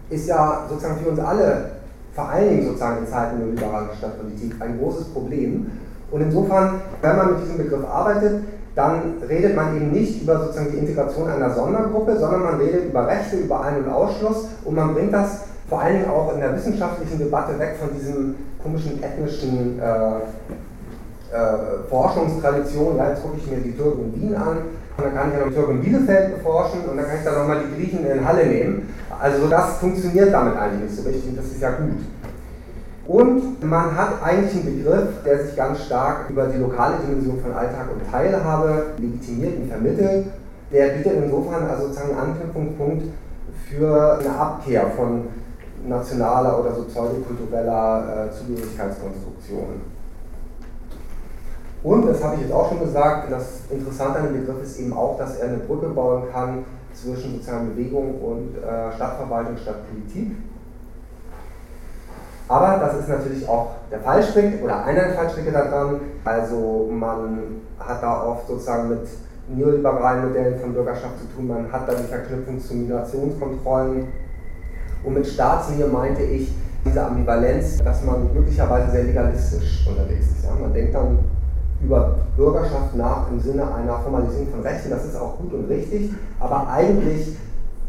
ist 0.09 0.27
ja 0.27 0.65
sozusagen 0.69 0.99
für 1.03 1.09
uns 1.09 1.19
alle 1.19 1.71
vor 2.13 2.29
allen 2.29 2.49
Dingen 2.49 2.65
sozusagen 2.65 3.05
in 3.05 3.07
Zeiten 3.07 3.39
der 3.39 3.47
liberalen 3.47 3.89
Stadtpolitik 3.97 4.55
ein 4.59 4.79
großes 4.79 5.09
Problem. 5.09 5.69
Und 6.11 6.21
insofern, 6.21 6.81
wenn 7.01 7.17
man 7.17 7.33
mit 7.33 7.43
diesem 7.43 7.57
Begriff 7.57 7.85
arbeitet, 7.85 8.43
dann 8.75 9.15
redet 9.27 9.55
man 9.55 9.75
eben 9.75 9.91
nicht 9.91 10.21
über 10.21 10.39
sozusagen 10.39 10.71
die 10.71 10.77
Integration 10.77 11.29
einer 11.29 11.49
Sondergruppe, 11.49 12.17
sondern 12.17 12.43
man 12.43 12.59
redet 12.59 12.85
über 12.85 13.07
Rechte, 13.07 13.37
über 13.37 13.61
Ein- 13.61 13.83
und 13.83 13.89
Ausschluss 13.89 14.49
und 14.63 14.75
man 14.75 14.93
bringt 14.93 15.13
das 15.13 15.45
vor 15.67 15.81
allen 15.81 15.99
Dingen 15.99 16.09
auch 16.09 16.33
in 16.33 16.39
der 16.39 16.55
wissenschaftlichen 16.55 17.17
Debatte 17.17 17.57
weg 17.59 17.75
von 17.79 17.93
diesem 17.93 18.35
komischen 18.61 19.03
ethnischen 19.03 19.79
äh, 19.79 21.35
äh, 21.35 21.89
Forschungstradition. 21.89 22.97
Ja, 22.97 23.09
jetzt 23.09 23.23
gucke 23.23 23.37
ich 23.37 23.51
mir 23.51 23.57
die 23.57 23.75
Türken 23.75 24.13
in 24.13 24.21
Wien 24.21 24.35
an 24.35 24.57
und 24.97 25.03
dann 25.03 25.13
kann 25.13 25.27
ich 25.27 25.33
ja 25.33 25.39
noch 25.39 25.47
die 25.47 25.55
Türken 25.55 25.71
in 25.71 25.81
Bielefeld 25.81 26.37
beforschen 26.37 26.81
und 26.89 26.97
dann 26.97 27.05
kann 27.05 27.17
ich 27.17 27.25
dann 27.25 27.35
nochmal 27.35 27.63
die 27.65 27.75
Griechen 27.75 28.05
in 28.05 28.25
Halle 28.25 28.45
nehmen. 28.45 28.93
Also 29.19 29.47
das 29.47 29.77
funktioniert 29.77 30.31
damit 30.31 30.55
eigentlich 30.55 30.83
nicht 30.83 30.95
so 30.95 31.09
richtig 31.09 31.35
das 31.35 31.45
ist 31.45 31.61
ja 31.61 31.71
gut. 31.71 31.99
Und 33.07 33.63
man 33.63 33.95
hat 33.95 34.21
eigentlich 34.21 34.65
einen 34.65 34.83
Begriff, 34.83 35.23
der 35.23 35.45
sich 35.45 35.55
ganz 35.55 35.85
stark 35.85 36.29
über 36.29 36.47
die 36.47 36.57
lokale 36.57 36.97
Dimension 36.97 37.39
von 37.39 37.53
Alltag 37.53 37.87
und 37.93 38.11
Teilhabe 38.11 38.87
legitimiert 38.97 39.57
und 39.57 39.69
vermittelt. 39.69 40.25
Der 40.73 40.89
bietet 40.89 41.23
insofern 41.23 41.69
also 41.69 41.87
sozusagen 41.87 42.11
einen 42.11 42.31
Anknüpfungspunkt 42.31 43.03
für 43.69 44.19
eine 44.19 44.37
Abkehr 44.37 44.87
von 44.97 45.23
nationaler 45.87 46.59
oder 46.59 46.75
so 46.75 46.83
pseudokultureller 46.83 48.27
äh, 48.27 48.31
Zugehörigkeitskonstruktion. 48.31 49.81
Und, 51.83 52.07
das 52.07 52.21
habe 52.21 52.35
ich 52.35 52.41
jetzt 52.41 52.51
auch 52.51 52.67
schon 52.67 52.79
gesagt, 52.79 53.31
das 53.31 53.61
Interessante 53.69 54.19
an 54.19 54.33
dem 54.33 54.41
Begriff 54.41 54.63
ist 54.63 54.79
eben 54.79 54.91
auch, 54.91 55.17
dass 55.17 55.37
er 55.37 55.47
eine 55.47 55.59
Brücke 55.59 55.87
bauen 55.87 56.23
kann 56.33 56.65
zwischen 56.93 57.37
sozialen 57.37 57.69
Bewegung 57.69 58.19
und 58.19 58.57
äh, 58.57 58.91
Stadtverwaltung, 58.93 59.55
Stadtpolitik. 59.55 60.35
Aber 62.47 62.77
das 62.79 62.99
ist 62.99 63.09
natürlich 63.09 63.47
auch 63.47 63.71
der 63.91 63.99
Fallstrick 63.99 64.63
oder 64.63 64.85
einer 64.85 65.03
der 65.03 65.13
Fallstricke 65.13 65.51
daran. 65.51 65.99
Also 66.23 66.89
man 66.91 67.39
hat 67.79 68.01
da 68.01 68.23
oft 68.23 68.47
sozusagen 68.47 68.89
mit 68.89 69.07
neoliberalen 69.49 70.27
Modellen 70.27 70.59
von 70.59 70.73
Bürgerschaft 70.73 71.19
zu 71.19 71.35
tun, 71.35 71.47
man 71.47 71.71
hat 71.71 71.87
da 71.87 71.93
die 71.93 72.03
Verknüpfung 72.03 72.59
zu 72.59 72.75
Migrationskontrollen. 72.75 74.07
Und 75.03 75.13
mit 75.13 75.27
Staatsnähe 75.27 75.87
meinte 75.87 76.23
ich 76.23 76.53
diese 76.85 77.05
Ambivalenz, 77.05 77.77
dass 77.77 78.03
man 78.03 78.33
möglicherweise 78.33 78.91
sehr 78.91 79.03
legalistisch 79.03 79.85
unterwegs 79.87 80.27
ist. 80.27 80.43
Ja? 80.43 80.51
Man 80.59 80.73
denkt 80.73 80.95
dann 80.95 81.19
über 81.81 82.15
Bürgerschaft 82.35 82.95
nach 82.95 83.29
im 83.31 83.39
Sinne 83.39 83.63
einer 83.73 83.99
Formalisierung 83.99 84.47
von 84.49 84.61
Rechten, 84.61 84.89
das 84.89 85.05
ist 85.05 85.15
auch 85.15 85.37
gut 85.37 85.53
und 85.53 85.69
richtig, 85.69 86.11
aber 86.39 86.67
eigentlich 86.69 87.37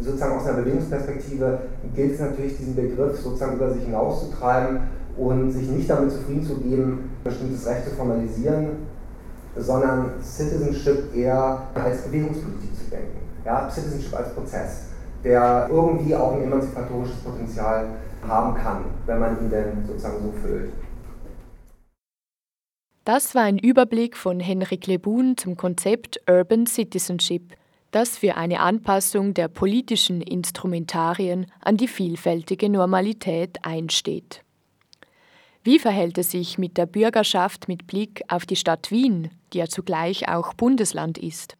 sozusagen 0.00 0.37
aus 0.38 0.46
einer 0.46 0.58
Bewegungsperspektive 0.58 1.58
gilt 1.94 2.14
es 2.14 2.20
natürlich, 2.20 2.56
diesen 2.56 2.76
Begriff 2.76 3.18
sozusagen 3.20 3.56
über 3.56 3.72
sich 3.72 3.84
hinauszutreiben 3.84 4.80
und 5.16 5.50
sich 5.50 5.68
nicht 5.68 5.90
damit 5.90 6.12
zufrieden 6.12 6.44
zu 6.44 6.56
geben, 6.56 7.11
bestimmtes 7.24 7.66
Recht 7.66 7.84
zu 7.88 7.90
formalisieren, 7.96 8.68
sondern 9.56 10.12
Citizenship 10.22 11.14
eher 11.14 11.62
als 11.74 12.02
Bewegungspolitik 12.02 12.76
zu 12.76 12.90
denken. 12.90 13.18
Ja, 13.44 13.68
Citizenship 13.68 14.14
als 14.14 14.32
Prozess, 14.34 14.82
der 15.24 15.68
irgendwie 15.70 16.14
auch 16.14 16.34
ein 16.34 16.44
emanzipatorisches 16.44 17.16
Potenzial 17.16 17.87
haben 18.26 18.54
kann, 18.54 18.84
wenn 19.06 19.18
man 19.18 19.40
ihn 19.40 19.50
denn 19.50 19.84
sozusagen 19.87 20.22
so 20.22 20.32
füllt. 20.40 20.70
Das 23.04 23.34
war 23.34 23.44
ein 23.44 23.58
Überblick 23.58 24.16
von 24.16 24.38
Henrik 24.38 24.87
Lebun 24.87 25.37
zum 25.38 25.56
Konzept 25.56 26.20
Urban 26.28 26.66
Citizenship, 26.66 27.54
das 27.90 28.18
für 28.18 28.37
eine 28.37 28.61
Anpassung 28.61 29.35
der 29.35 29.48
politischen 29.48 30.20
Instrumentarien 30.20 31.46
an 31.61 31.77
die 31.77 31.88
vielfältige 31.88 32.68
Normalität 32.68 33.59
einsteht. 33.62 34.42
Wie 35.64 35.79
verhält 35.79 36.18
es 36.18 36.31
sich 36.31 36.59
mit 36.59 36.77
der 36.77 36.87
Bürgerschaft 36.87 37.68
mit 37.68 37.87
Blick 37.87 38.22
auf 38.29 38.46
die 38.46 38.57
Stadt 38.57 38.90
Wien, 38.90 39.31
die 39.53 39.59
ja 39.59 39.66
zugleich 39.66 40.29
auch 40.29 40.55
Bundesland 40.55 41.18
ist? 41.18 41.57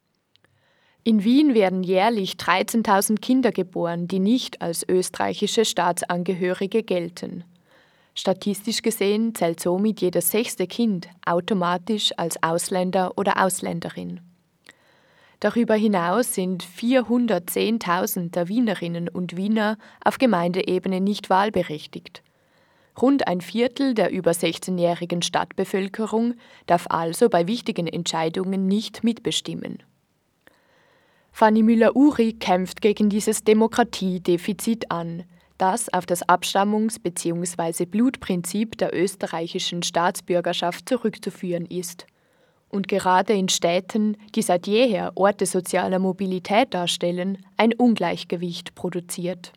In 1.05 1.25
Wien 1.25 1.55
werden 1.55 1.83
jährlich 1.83 2.33
13.000 2.33 3.21
Kinder 3.21 3.51
geboren, 3.51 4.09
die 4.09 4.19
nicht 4.19 4.61
als 4.61 4.87
österreichische 4.87 5.65
Staatsangehörige 5.65 6.83
gelten. 6.83 7.45
Statistisch 8.15 8.83
gesehen 8.83 9.35
zählt 9.35 9.61
somit 9.61 10.01
jedes 10.01 10.31
sechste 10.31 10.67
Kind 10.67 11.09
automatisch 11.25 12.13
als 12.17 12.43
Ausländer 12.43 13.17
oder 13.17 13.43
Ausländerin. 13.43 14.21
Darüber 15.41 15.75
hinaus 15.75 16.35
sind 16.35 16.65
410.000 16.65 18.31
der 18.33 18.49
Wienerinnen 18.49 19.09
und 19.09 19.37
Wiener 19.37 19.79
auf 20.05 20.19
Gemeindeebene 20.19 21.01
nicht 21.01 21.31
wahlberechtigt. 21.31 22.23
Rund 23.01 23.29
ein 23.29 23.41
Viertel 23.41 23.95
der 23.95 24.11
über 24.11 24.33
16-jährigen 24.33 25.23
Stadtbevölkerung 25.23 26.35
darf 26.67 26.87
also 26.91 27.29
bei 27.29 27.47
wichtigen 27.47 27.87
Entscheidungen 27.87 28.67
nicht 28.67 29.05
mitbestimmen. 29.05 29.85
Fanny 31.31 31.63
Müller-Uri 31.63 32.33
kämpft 32.33 32.81
gegen 32.81 33.09
dieses 33.09 33.45
Demokratiedefizit 33.45 34.91
an, 34.91 35.23
das 35.57 35.93
auf 35.93 36.05
das 36.07 36.29
Abstammungs- 36.29 37.01
bzw. 37.01 37.85
Blutprinzip 37.85 38.77
der 38.77 38.93
österreichischen 38.93 39.85
Staatsbürgerschaft 39.85 40.89
zurückzuführen 40.89 41.67
ist– 41.67 42.07
und 42.69 42.89
gerade 42.89 43.33
in 43.33 43.49
Städten, 43.49 44.17
die 44.35 44.43
seit 44.43 44.67
jeher 44.67 45.13
Orte 45.15 45.47
sozialer 45.47 45.99
Mobilität 45.99 46.75
darstellen, 46.75 47.39
ein 47.57 47.73
Ungleichgewicht 47.73 48.75
produziert. 48.75 49.53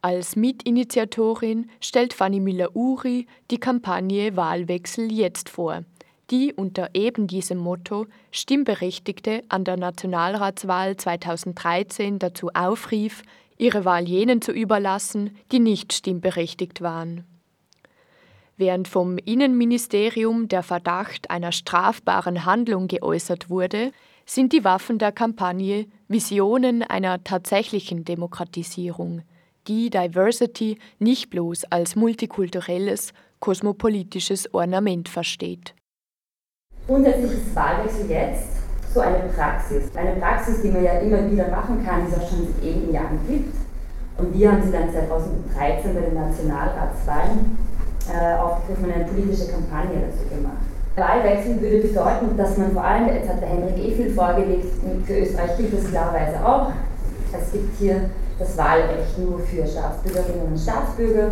Als 0.00 0.36
Mitinitiatorin 0.36 1.70
stellt 1.80 2.12
Fanny 2.12 2.40
Müller-Uri 2.40 3.26
die 3.50 3.58
Kampagne 3.58 4.36
Wahlwechsel 4.36 5.10
jetzt 5.10 5.48
vor, 5.48 5.82
die 6.30 6.52
unter 6.52 6.90
eben 6.94 7.26
diesem 7.26 7.58
Motto 7.58 8.06
Stimmberechtigte 8.30 9.42
an 9.48 9.64
der 9.64 9.76
Nationalratswahl 9.76 10.96
2013 10.96 12.18
dazu 12.18 12.50
aufrief, 12.52 13.22
ihre 13.56 13.84
Wahl 13.84 14.06
jenen 14.06 14.42
zu 14.42 14.52
überlassen, 14.52 15.36
die 15.52 15.60
nicht 15.60 15.92
stimmberechtigt 15.92 16.80
waren. 16.80 17.24
Während 18.56 18.86
vom 18.86 19.18
Innenministerium 19.18 20.46
der 20.46 20.62
Verdacht 20.62 21.28
einer 21.28 21.50
strafbaren 21.50 22.44
Handlung 22.44 22.86
geäußert 22.86 23.50
wurde, 23.50 23.90
sind 24.26 24.52
die 24.52 24.62
Waffen 24.62 24.98
der 24.98 25.10
Kampagne 25.10 25.86
Visionen 26.06 26.84
einer 26.84 27.24
tatsächlichen 27.24 28.04
Demokratisierung, 28.04 29.22
die 29.66 29.90
Diversity 29.90 30.78
nicht 31.00 31.30
bloß 31.30 31.64
als 31.64 31.96
multikulturelles, 31.96 33.12
kosmopolitisches 33.40 34.54
Ornament 34.54 35.08
versteht. 35.08 35.74
Grundsätzlich 36.86 37.32
ist 37.32 37.56
Wahlwechsel 37.56 38.08
jetzt 38.08 38.62
so 38.92 39.00
eine 39.00 39.28
Praxis. 39.30 39.94
Eine 39.96 40.20
Praxis, 40.20 40.62
die 40.62 40.68
man 40.68 40.84
ja 40.84 41.00
immer 41.00 41.28
wieder 41.28 41.48
machen 41.48 41.84
kann, 41.84 42.06
die 42.06 42.12
es 42.12 42.20
auch 42.20 42.28
schon 42.28 42.46
seit 42.46 42.62
einigen 42.62 42.92
Jahren 42.92 43.18
gibt. 43.26 43.54
Und 44.16 44.32
wir 44.32 44.52
haben 44.52 44.62
sie 44.62 44.70
dann 44.70 44.92
2013 44.92 45.92
bei 45.92 46.00
den 46.02 46.14
Nationalratswahlen 46.14 47.58
äh, 48.12 48.36
aufgegriffen 48.36 48.84
und 48.84 48.92
eine 48.92 49.04
politische 49.04 49.52
Kampagne 49.52 50.02
dazu 50.04 50.28
gemacht. 50.28 50.64
Wahlwechsel 50.96 51.60
würde 51.60 51.88
bedeuten, 51.88 52.36
dass 52.36 52.56
man 52.56 52.72
vor 52.72 52.84
allem, 52.84 53.08
jetzt 53.08 53.28
hat 53.28 53.40
der 53.40 53.48
Henrik 53.48 53.78
eh 53.78 53.94
viel 53.94 54.10
vorgelegt, 54.10 54.66
für 55.04 55.18
Österreich 55.18 55.56
gilt 55.56 55.72
das 55.72 55.90
klarerweise 55.90 56.44
auch, 56.44 56.70
es 57.32 57.52
gibt 57.52 57.76
hier 57.78 58.10
das 58.38 58.56
Wahlrecht 58.56 59.18
nur 59.18 59.40
für 59.40 59.66
Staatsbürgerinnen 59.66 60.52
und 60.52 60.58
Staatsbürger, 60.58 61.30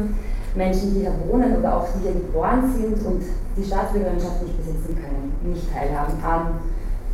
Menschen, 0.55 0.95
die 0.95 1.01
hier 1.01 1.15
wohnen 1.29 1.57
oder 1.57 1.77
auch 1.77 1.87
die 1.95 2.03
hier 2.03 2.13
geboren 2.13 2.73
sind 2.77 3.07
und 3.07 3.23
die 3.57 3.65
Staatsbürgerschaft 3.65 4.43
nicht 4.43 4.59
besitzen 4.59 4.99
können, 4.99 5.33
nicht 5.45 5.73
teilhaben 5.73 6.15
an 6.23 6.59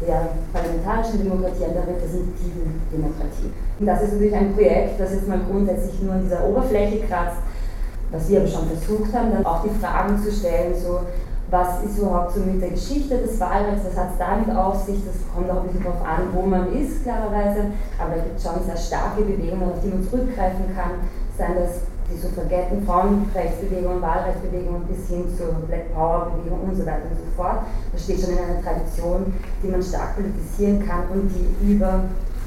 der 0.01 0.31
parlamentarischen 0.53 1.25
Demokratie, 1.25 1.65
an 1.65 1.75
der 1.75 1.87
repräsentativen 1.87 2.81
Demokratie. 2.93 3.51
Und 3.79 3.87
das 3.87 4.03
ist 4.03 4.13
natürlich 4.13 4.35
ein 4.35 4.55
Projekt, 4.55 5.01
das 5.01 5.13
jetzt 5.13 5.29
mal 5.29 5.41
grundsätzlich 5.51 6.01
nur 6.03 6.15
an 6.15 6.23
dieser 6.23 6.45
Oberfläche 6.45 7.01
kratzt, 7.07 7.39
was 8.11 8.29
wir 8.29 8.41
aber 8.41 8.49
schon 8.49 8.67
versucht 8.69 9.13
haben, 9.15 9.33
dann 9.33 9.47
auch 9.47 9.63
die 9.63 9.81
Fragen 9.81 10.19
zu 10.23 10.33
stellen, 10.33 10.75
so 10.75 11.01
was 11.51 11.83
ist 11.83 11.99
überhaupt 11.99 12.35
so 12.35 12.41
mit 12.41 12.61
der 12.61 12.71
Geschichte 12.71 13.17
des 13.17 13.41
Wahlrechts, 13.41 13.87
was 13.87 13.97
hat 13.97 14.13
es 14.13 14.19
damit 14.19 14.55
auf 14.55 14.85
sich, 14.85 15.01
das 15.05 15.17
kommt 15.35 15.51
auch 15.51 15.63
ein 15.63 15.69
bisschen 15.69 15.85
darauf 15.85 16.05
an, 16.05 16.29
wo 16.33 16.43
man 16.43 16.73
ist, 16.75 17.03
klarerweise, 17.03 17.73
aber 17.99 18.17
da 18.17 18.23
gibt 18.23 18.37
es 18.37 18.43
schon 18.45 18.65
sehr 18.65 18.77
starke 18.77 19.23
Bewegungen, 19.23 19.73
auf 19.73 19.81
die 19.83 19.89
man 19.89 20.05
zurückgreifen 20.05 20.77
kann, 20.77 21.09
seien 21.37 21.57
das 21.57 21.89
die 22.11 22.19
Suffragetten, 22.19 22.87
Frauenrechtsbewegung, 22.87 24.01
Wahlrechtsbewegung 24.01 24.83
bis 24.89 25.09
hin 25.09 25.25
zur 25.37 25.53
Black 25.69 25.93
Power 25.95 26.33
Bewegung 26.33 26.61
und 26.69 26.75
so 26.75 26.87
weiter 26.87 27.05
und 27.11 27.19
so 27.19 27.37
fort. 27.37 27.61
Das 27.93 28.03
steht 28.03 28.21
schon 28.21 28.31
in 28.31 28.39
einer 28.39 28.63
Tradition, 28.63 29.35
die 29.63 29.69
man 29.69 29.83
stark 29.83 30.17
politisieren 30.17 30.87
kann 30.87 31.05
und 31.13 31.29
die 31.29 31.73
über 31.75 32.05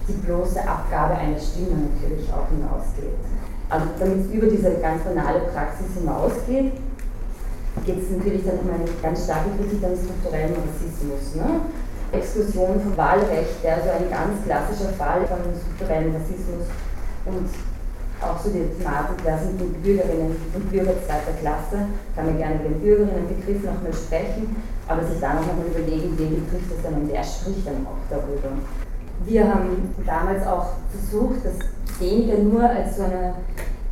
die 0.07 0.13
bloße 0.13 0.67
Abgabe 0.67 1.13
einer 1.13 1.37
Stimme 1.37 1.93
natürlich 1.93 2.27
auch 2.33 2.49
hinausgeht. 2.49 3.21
Also 3.71 3.85
damit 3.97 4.27
es 4.27 4.33
über 4.35 4.47
diese 4.47 4.69
ganz 4.83 5.01
banale 5.03 5.47
Praxis 5.47 5.87
hinausgeht, 5.95 6.73
geht 7.85 8.03
es 8.03 8.11
natürlich 8.11 8.43
dann 8.43 8.59
um 8.59 8.67
eine 8.67 8.83
ganz 9.01 9.23
starke 9.23 9.47
Kritik 9.55 9.79
am 9.79 9.95
strukturellen 9.95 10.59
Rassismus. 10.59 11.39
Ne? 11.39 11.71
Exklusion 12.11 12.81
vom 12.83 12.97
Wahlrecht, 12.97 13.63
also 13.63 13.89
ein 13.95 14.11
ganz 14.11 14.43
klassischer 14.43 14.91
Fall 14.99 15.23
von 15.23 15.39
strukturellen 15.55 16.11
Rassismus 16.11 16.67
und 17.23 17.47
auch 18.19 18.37
so 18.43 18.51
die 18.51 18.67
Thematik, 18.75 19.23
wer 19.23 19.39
sind 19.39 19.55
die 19.55 19.71
Bürgerinnen 19.79 20.35
und 20.53 20.69
Bürger 20.69 20.93
zweiter 21.07 21.31
Klasse, 21.39 21.87
kann 22.13 22.25
man 22.25 22.37
gerne 22.37 22.59
den 22.59 22.75
Bürgerinnenbegriff 22.81 23.63
nochmal 23.63 23.95
sprechen, 23.95 24.51
aber 24.87 25.07
sich 25.07 25.19
dann 25.21 25.37
nochmal 25.37 25.71
überlegen, 25.71 26.11
wen 26.19 26.43
betrifft 26.43 26.75
das 26.75 26.83
denn 26.83 27.01
und 27.01 27.09
wer 27.09 27.23
spricht 27.23 27.65
dann 27.65 27.87
auch 27.87 28.03
darüber. 28.11 28.51
Wir 29.25 29.47
haben 29.47 29.93
damals 30.05 30.45
auch 30.47 30.67
versucht, 30.89 31.45
das 31.45 31.53
weniger 31.99 32.37
nur 32.39 32.63
als 32.63 32.97
so 32.97 33.03
eine 33.03 33.35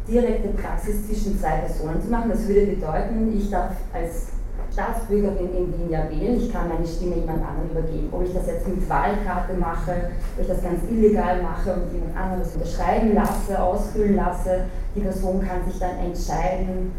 direkte 0.07 0.49
Praxis 0.49 1.07
zwischen 1.07 1.39
zwei 1.39 1.57
Personen 1.57 2.01
zu 2.01 2.09
machen. 2.09 2.31
Das 2.31 2.47
würde 2.47 2.65
bedeuten, 2.65 3.31
ich 3.37 3.49
darf 3.49 3.71
als 3.93 4.27
Staatsbürgerin 4.73 5.49
in 5.55 5.73
Wien 5.73 5.89
ja 5.89 6.09
wählen, 6.09 6.37
ich 6.37 6.51
kann 6.53 6.69
meine 6.69 6.87
Stimme 6.87 7.15
jemand 7.15 7.43
anderem 7.43 7.69
übergeben. 7.71 8.09
Ob 8.11 8.23
ich 8.23 8.33
das 8.33 8.47
jetzt 8.47 8.67
mit 8.67 8.87
Wahlkarte 8.89 9.53
mache, 9.55 10.11
ob 10.35 10.41
ich 10.41 10.47
das 10.47 10.63
ganz 10.63 10.79
illegal 10.89 11.41
mache 11.41 11.73
und 11.73 11.93
jemand 11.93 12.15
anderes 12.15 12.55
unterschreiben 12.55 13.13
lasse, 13.13 13.61
ausfüllen 13.61 14.15
lasse, 14.15 14.65
die 14.95 15.01
Person 15.01 15.41
kann 15.41 15.69
sich 15.69 15.79
dann 15.79 15.97
entscheiden, 15.97 16.93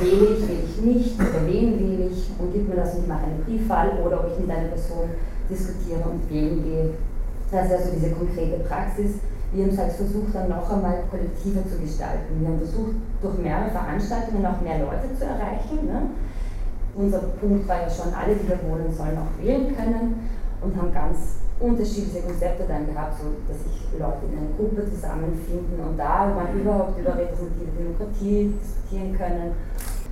wähle 0.00 0.34
ich, 0.34 0.48
wähle 0.48 0.64
ich 0.64 0.80
nicht, 0.80 1.20
oder 1.20 1.46
wen 1.46 1.78
wähle 1.78 2.10
ich 2.10 2.30
und 2.38 2.52
gibt 2.52 2.68
mir 2.68 2.76
das 2.76 2.94
und 2.94 3.02
ich 3.02 3.08
mache 3.08 3.24
eine 3.24 3.44
Briefwahl 3.44 3.90
oder 4.04 4.20
ob 4.20 4.32
ich 4.32 4.40
mit 4.40 4.50
einer 4.50 4.68
Person 4.68 5.10
diskutiere 5.50 6.08
und 6.08 6.30
wählen 6.30 6.62
gehe. 6.64 6.90
Das 7.50 7.66
ist 7.66 7.72
also 7.72 7.90
diese 7.94 8.10
konkrete 8.10 8.58
Praxis. 8.64 9.22
Wir 9.52 9.64
haben 9.64 9.72
es 9.72 9.78
halt 9.78 9.92
versucht, 9.92 10.34
dann 10.34 10.48
noch 10.48 10.68
einmal 10.70 11.04
kollektiver 11.10 11.62
zu 11.70 11.78
gestalten. 11.78 12.40
Wir 12.40 12.48
haben 12.48 12.58
versucht, 12.58 12.94
durch 13.22 13.38
mehrere 13.38 13.70
Veranstaltungen 13.70 14.44
auch 14.44 14.60
mehr 14.60 14.78
Leute 14.78 15.14
zu 15.16 15.24
erreichen. 15.24 15.86
Ne? 15.86 16.10
Unser 16.94 17.18
Punkt 17.40 17.68
war 17.68 17.82
ja 17.82 17.90
schon, 17.90 18.12
alle, 18.12 18.34
die 18.34 18.46
hier 18.46 18.58
wohnen, 18.68 18.92
sollen 18.92 19.18
auch 19.18 19.32
wählen 19.42 19.74
können 19.76 20.28
und 20.60 20.76
haben 20.76 20.92
ganz 20.92 21.46
unterschiedliche 21.60 22.20
Konzepte 22.20 22.64
dann 22.68 22.86
gehabt, 22.86 23.16
so 23.18 23.32
dass 23.48 23.62
sich 23.64 23.88
Leute 23.98 24.28
in 24.28 24.36
einer 24.36 24.52
Gruppe 24.56 24.84
zusammenfinden 24.90 25.80
und 25.80 25.96
da 25.96 26.26
man 26.28 26.52
überhaupt 26.52 26.98
über 26.98 27.16
repräsentative 27.16 27.72
Demokratie 27.78 28.52
diskutieren 28.60 29.16
können, 29.16 29.52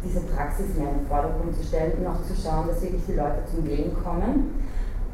diese 0.04 0.20
Praxis 0.20 0.76
mehr 0.76 0.88
in 0.88 0.98
den 1.00 1.06
Vordergrund 1.06 1.56
zu 1.56 1.64
stellen 1.64 1.92
und 2.00 2.06
auch 2.06 2.22
zu 2.22 2.34
schauen, 2.34 2.68
dass 2.68 2.80
wirklich 2.80 3.04
die 3.06 3.14
Leute 3.14 3.44
zum 3.50 3.66
Wählen 3.66 3.92
kommen 4.02 4.54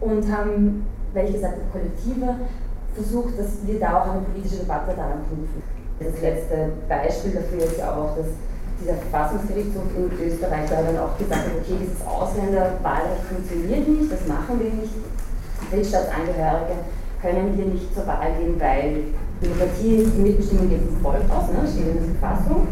und 0.01 0.23
haben, 0.31 0.87
gesagt 1.15 1.55
habe, 1.55 1.71
Kollektive 1.73 2.35
versucht, 2.95 3.39
dass 3.39 3.67
wir 3.67 3.79
da 3.81 4.03
auch 4.03 4.11
eine 4.11 4.23
politische 4.23 4.63
Debatte 4.63 4.95
daran 4.97 5.23
knüpfen. 5.27 5.63
Das 6.01 6.21
letzte 6.21 6.73
Beispiel 6.89 7.33
dafür 7.33 7.65
ist 7.65 7.79
ja 7.79 7.93
auch, 7.93 8.17
dass 8.17 8.27
dieser 8.81 8.97
Verfassungsgerichtshof 8.97 9.85
in 9.97 10.09
Österreich 10.17 10.71
da 10.71 10.83
dann 10.83 10.99
auch 10.99 11.17
gesagt 11.19 11.45
hat, 11.45 11.61
okay, 11.61 11.77
dieses 11.77 12.01
Ausländerwahlrecht 12.07 13.29
funktioniert 13.29 13.87
nicht, 13.87 14.11
das 14.11 14.27
machen 14.27 14.57
wir 14.59 14.73
nicht. 14.73 14.95
Drittstaatsangehörige 15.71 16.89
können 17.21 17.53
hier 17.55 17.67
nicht 17.67 17.95
zur 17.95 18.07
Wahl 18.07 18.33
gehen, 18.41 18.57
weil 18.59 19.13
Demokratie, 19.45 20.09
die 20.09 20.23
Mitbestimmung 20.23 20.69
geht 20.71 20.81
vom 20.89 21.01
Volk 21.05 21.29
aus, 21.29 21.53
ne, 21.53 21.69
steht 21.69 21.93
in 21.93 22.01
der 22.01 22.17
Verfassung. 22.17 22.69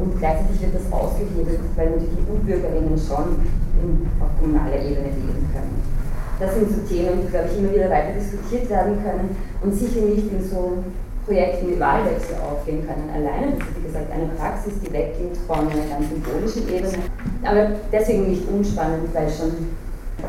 Und 0.00 0.18
gleichzeitig 0.18 0.62
wird 0.62 0.74
das 0.74 0.92
ausgehebelt, 0.92 1.60
weil 1.76 1.90
natürlich 1.90 2.24
EU-Bürgerinnen 2.24 2.96
schon 2.96 3.44
in, 3.82 4.08
auf 4.20 4.30
kommunaler 4.40 4.80
Ebene 4.80 5.10
leben 5.12 5.44
können. 5.52 5.97
Das 6.38 6.54
sind 6.54 6.70
so 6.70 6.80
Themen, 6.86 7.22
die, 7.22 7.30
glaube 7.30 7.48
ich, 7.50 7.58
immer 7.58 7.74
wieder 7.74 7.90
weiter 7.90 8.12
diskutiert 8.14 8.70
werden 8.70 9.02
können 9.02 9.36
und 9.60 9.74
sicher 9.74 10.00
nicht 10.02 10.30
in 10.30 10.42
so 10.42 10.84
Projekten 11.26 11.68
wie 11.68 11.80
Wahlwechsel 11.80 12.36
aufgehen 12.40 12.86
können. 12.86 13.10
Alleine, 13.12 13.52
das 13.58 13.68
ist 13.68 13.76
wie 13.76 13.86
gesagt 13.86 14.10
eine 14.10 14.30
Praxis, 14.38 14.72
die 14.80 14.92
weggeht 14.92 15.36
von 15.46 15.68
einer 15.68 15.84
ganz 15.90 16.08
symbolischen 16.08 16.68
Ebene, 16.68 17.04
aber 17.44 17.72
deswegen 17.92 18.30
nicht 18.30 18.48
unspannend, 18.48 19.12
weil 19.12 19.28
schon 19.28 19.52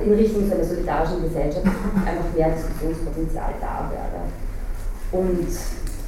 in 0.04 0.14
Richtung 0.14 0.52
einer 0.52 0.64
solidarischen 0.64 1.24
Gesellschaft 1.24 1.66
einfach 1.66 2.30
mehr 2.36 2.50
Diskussionspotenzial 2.52 3.54
da 3.62 3.90
wäre. 3.90 4.22
Und 5.12 5.48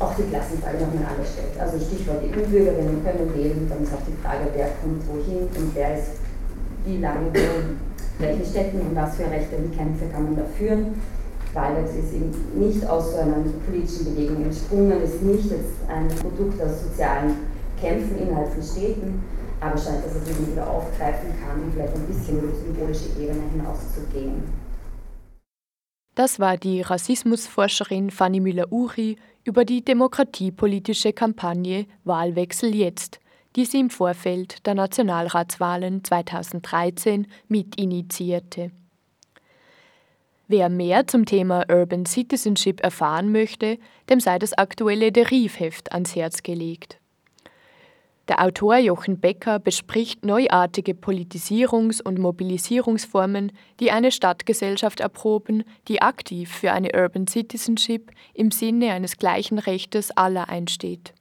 auch 0.02 0.14
die 0.16 0.30
Klassenfrage 0.30 0.78
nochmal 0.82 1.14
anders 1.14 1.34
stellt. 1.34 1.54
Also 1.60 1.78
Stichwort 1.78 2.22
EU-Bürgerinnen 2.26 3.06
können 3.06 3.34
wählen, 3.36 3.68
dann 3.70 3.84
ist 3.84 3.94
auch 3.94 4.06
die 4.06 4.18
Frage, 4.22 4.50
wer 4.54 4.70
kommt 4.82 5.02
wohin 5.08 5.46
und 5.46 5.76
wer 5.76 5.98
ist 5.98 6.18
wie 6.86 6.98
lange 6.98 7.30
wo 7.34 7.91
in 8.20 8.26
welchen 8.26 8.46
Städten 8.46 8.82
und 8.82 8.96
was 8.96 9.16
für 9.16 9.30
Rechte 9.30 9.56
und 9.58 9.76
Kämpfe 9.76 10.06
kann 10.12 10.26
man 10.26 10.36
da 10.36 10.46
führen. 10.58 10.96
Wahlrecht 11.54 11.96
ist 11.98 12.14
eben 12.14 12.32
nicht 12.56 12.86
aus 12.88 13.12
so 13.12 13.18
einer 13.18 13.44
politischen 13.66 14.06
Bewegung 14.06 14.44
entsprungen, 14.44 15.02
ist 15.02 15.22
nicht 15.22 15.52
jetzt 15.52 15.76
ein 15.90 16.08
Produkt 16.08 16.62
aus 16.62 16.84
sozialen 16.84 17.36
Kämpfen 17.80 18.20
innerhalb 18.20 18.54
von 18.54 18.64
Städten, 18.64 19.22
aber 19.60 19.78
scheint, 19.78 20.06
dass 20.06 20.16
es 20.16 20.30
eben 20.30 20.52
wieder 20.52 20.70
aufgreifen 20.70 21.30
kann 21.42 21.62
und 21.64 21.74
vielleicht 21.74 21.96
ein 21.96 22.08
bisschen 22.08 22.40
über 22.40 22.48
die 22.48 22.66
symbolische 22.66 23.10
Ebene 23.20 23.42
hinauszugehen. 23.52 24.44
Das 26.16 26.40
war 26.40 26.58
die 26.58 26.82
Rassismusforscherin 26.82 28.12
Fanny 28.12 28.42
Müller-Uri 28.42 29.16
über 29.46 29.64
die 29.64 29.84
demokratiepolitische 29.84 31.14
Kampagne 31.14 31.86
Wahlwechsel 32.04 32.76
jetzt, 32.76 33.21
die 33.56 33.66
sie 33.66 33.80
im 33.80 33.90
Vorfeld 33.90 34.66
der 34.66 34.76
Nationalratswahlen 34.76 36.04
2013 36.04 37.28
mitinitiierte. 37.48 38.72
Wer 40.48 40.70
mehr 40.70 41.08
zum 41.08 41.26
Thema 41.26 41.64
Urban 41.70 42.06
Citizenship 42.06 42.82
erfahren 42.82 43.32
möchte, 43.32 43.78
dem 44.10 44.20
sei 44.20 44.38
das 44.38 44.52
aktuelle 44.54 45.12
Derivheft 45.12 45.94
ans 45.94 46.16
Herz 46.16 46.44
gelegt. 46.44 46.98
Der 48.28 48.44
Autor 48.44 48.78
Jochen 48.78 49.20
Becker 49.20 49.60
bespricht 49.60 50.26
neuartige 50.26 50.94
Politisierungs- 50.94 52.02
und 52.02 52.20
Mobilisierungsformen, 52.20 53.52
die 53.80 53.92
eine 53.92 54.12
Stadtgesellschaft 54.12 55.00
erproben, 55.00 55.64
die 55.88 56.02
aktiv 56.02 56.50
für 56.50 56.72
eine 56.72 56.92
Urban 56.94 57.28
Citizenship 57.28 58.12
im 58.34 58.52
Sinne 58.52 58.94
eines 58.94 59.18
gleichen 59.18 59.58
Rechtes 59.58 60.12
aller 60.16 60.50
einsteht. 60.50 61.14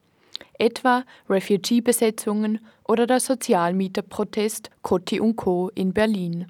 Etwa 0.60 1.04
Refugee-Besetzungen 1.28 2.60
oder 2.86 3.06
der 3.06 3.18
Sozialmieterprotest 3.18 4.70
Cotti 4.82 5.18
und 5.18 5.36
Co. 5.36 5.70
in 5.74 5.94
Berlin. 5.94 6.46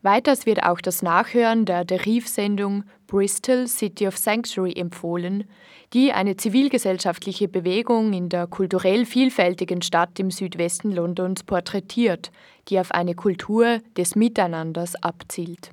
Weiters 0.00 0.46
wird 0.46 0.64
auch 0.64 0.80
das 0.80 1.02
Nachhören 1.02 1.64
der 1.64 1.84
Deriv-Sendung 1.84 2.84
Bristol 3.06 3.68
City 3.68 4.08
of 4.08 4.16
Sanctuary 4.16 4.72
empfohlen, 4.72 5.44
die 5.92 6.12
eine 6.12 6.36
zivilgesellschaftliche 6.36 7.46
Bewegung 7.46 8.12
in 8.14 8.28
der 8.28 8.46
kulturell 8.46 9.04
vielfältigen 9.04 9.82
Stadt 9.82 10.18
im 10.18 10.30
Südwesten 10.30 10.92
Londons 10.92 11.44
porträtiert, 11.44 12.32
die 12.68 12.80
auf 12.80 12.90
eine 12.90 13.14
Kultur 13.14 13.80
des 13.96 14.16
Miteinanders 14.16 14.96
abzielt. 14.96 15.72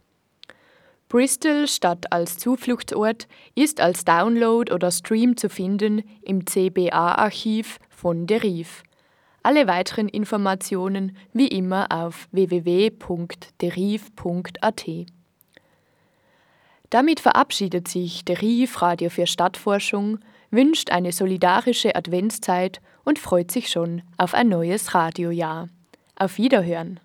Bristol 1.09 1.67
statt 1.67 2.11
als 2.11 2.37
Zufluchtsort 2.37 3.27
ist 3.55 3.81
als 3.81 4.05
Download 4.05 4.71
oder 4.71 4.91
Stream 4.91 5.35
zu 5.37 5.49
finden 5.49 6.03
im 6.21 6.45
CBA-Archiv 6.45 7.79
von 7.89 8.27
Deriv. 8.27 8.83
Alle 9.41 9.65
weiteren 9.65 10.07
Informationen 10.07 11.17
wie 11.33 11.47
immer 11.47 11.87
auf 11.91 12.27
www.deriv.at. 12.31 13.49
Damit 16.91 17.19
verabschiedet 17.19 17.87
sich 17.87 18.23
Deriv 18.23 18.79
Radio 18.83 19.09
für 19.09 19.25
Stadtforschung, 19.25 20.19
wünscht 20.51 20.91
eine 20.91 21.11
solidarische 21.11 21.95
Adventszeit 21.95 22.81
und 23.03 23.17
freut 23.17 23.49
sich 23.49 23.69
schon 23.69 24.03
auf 24.17 24.35
ein 24.35 24.49
neues 24.49 24.93
Radiojahr. 24.93 25.69
Auf 26.15 26.37
Wiederhören! 26.37 26.99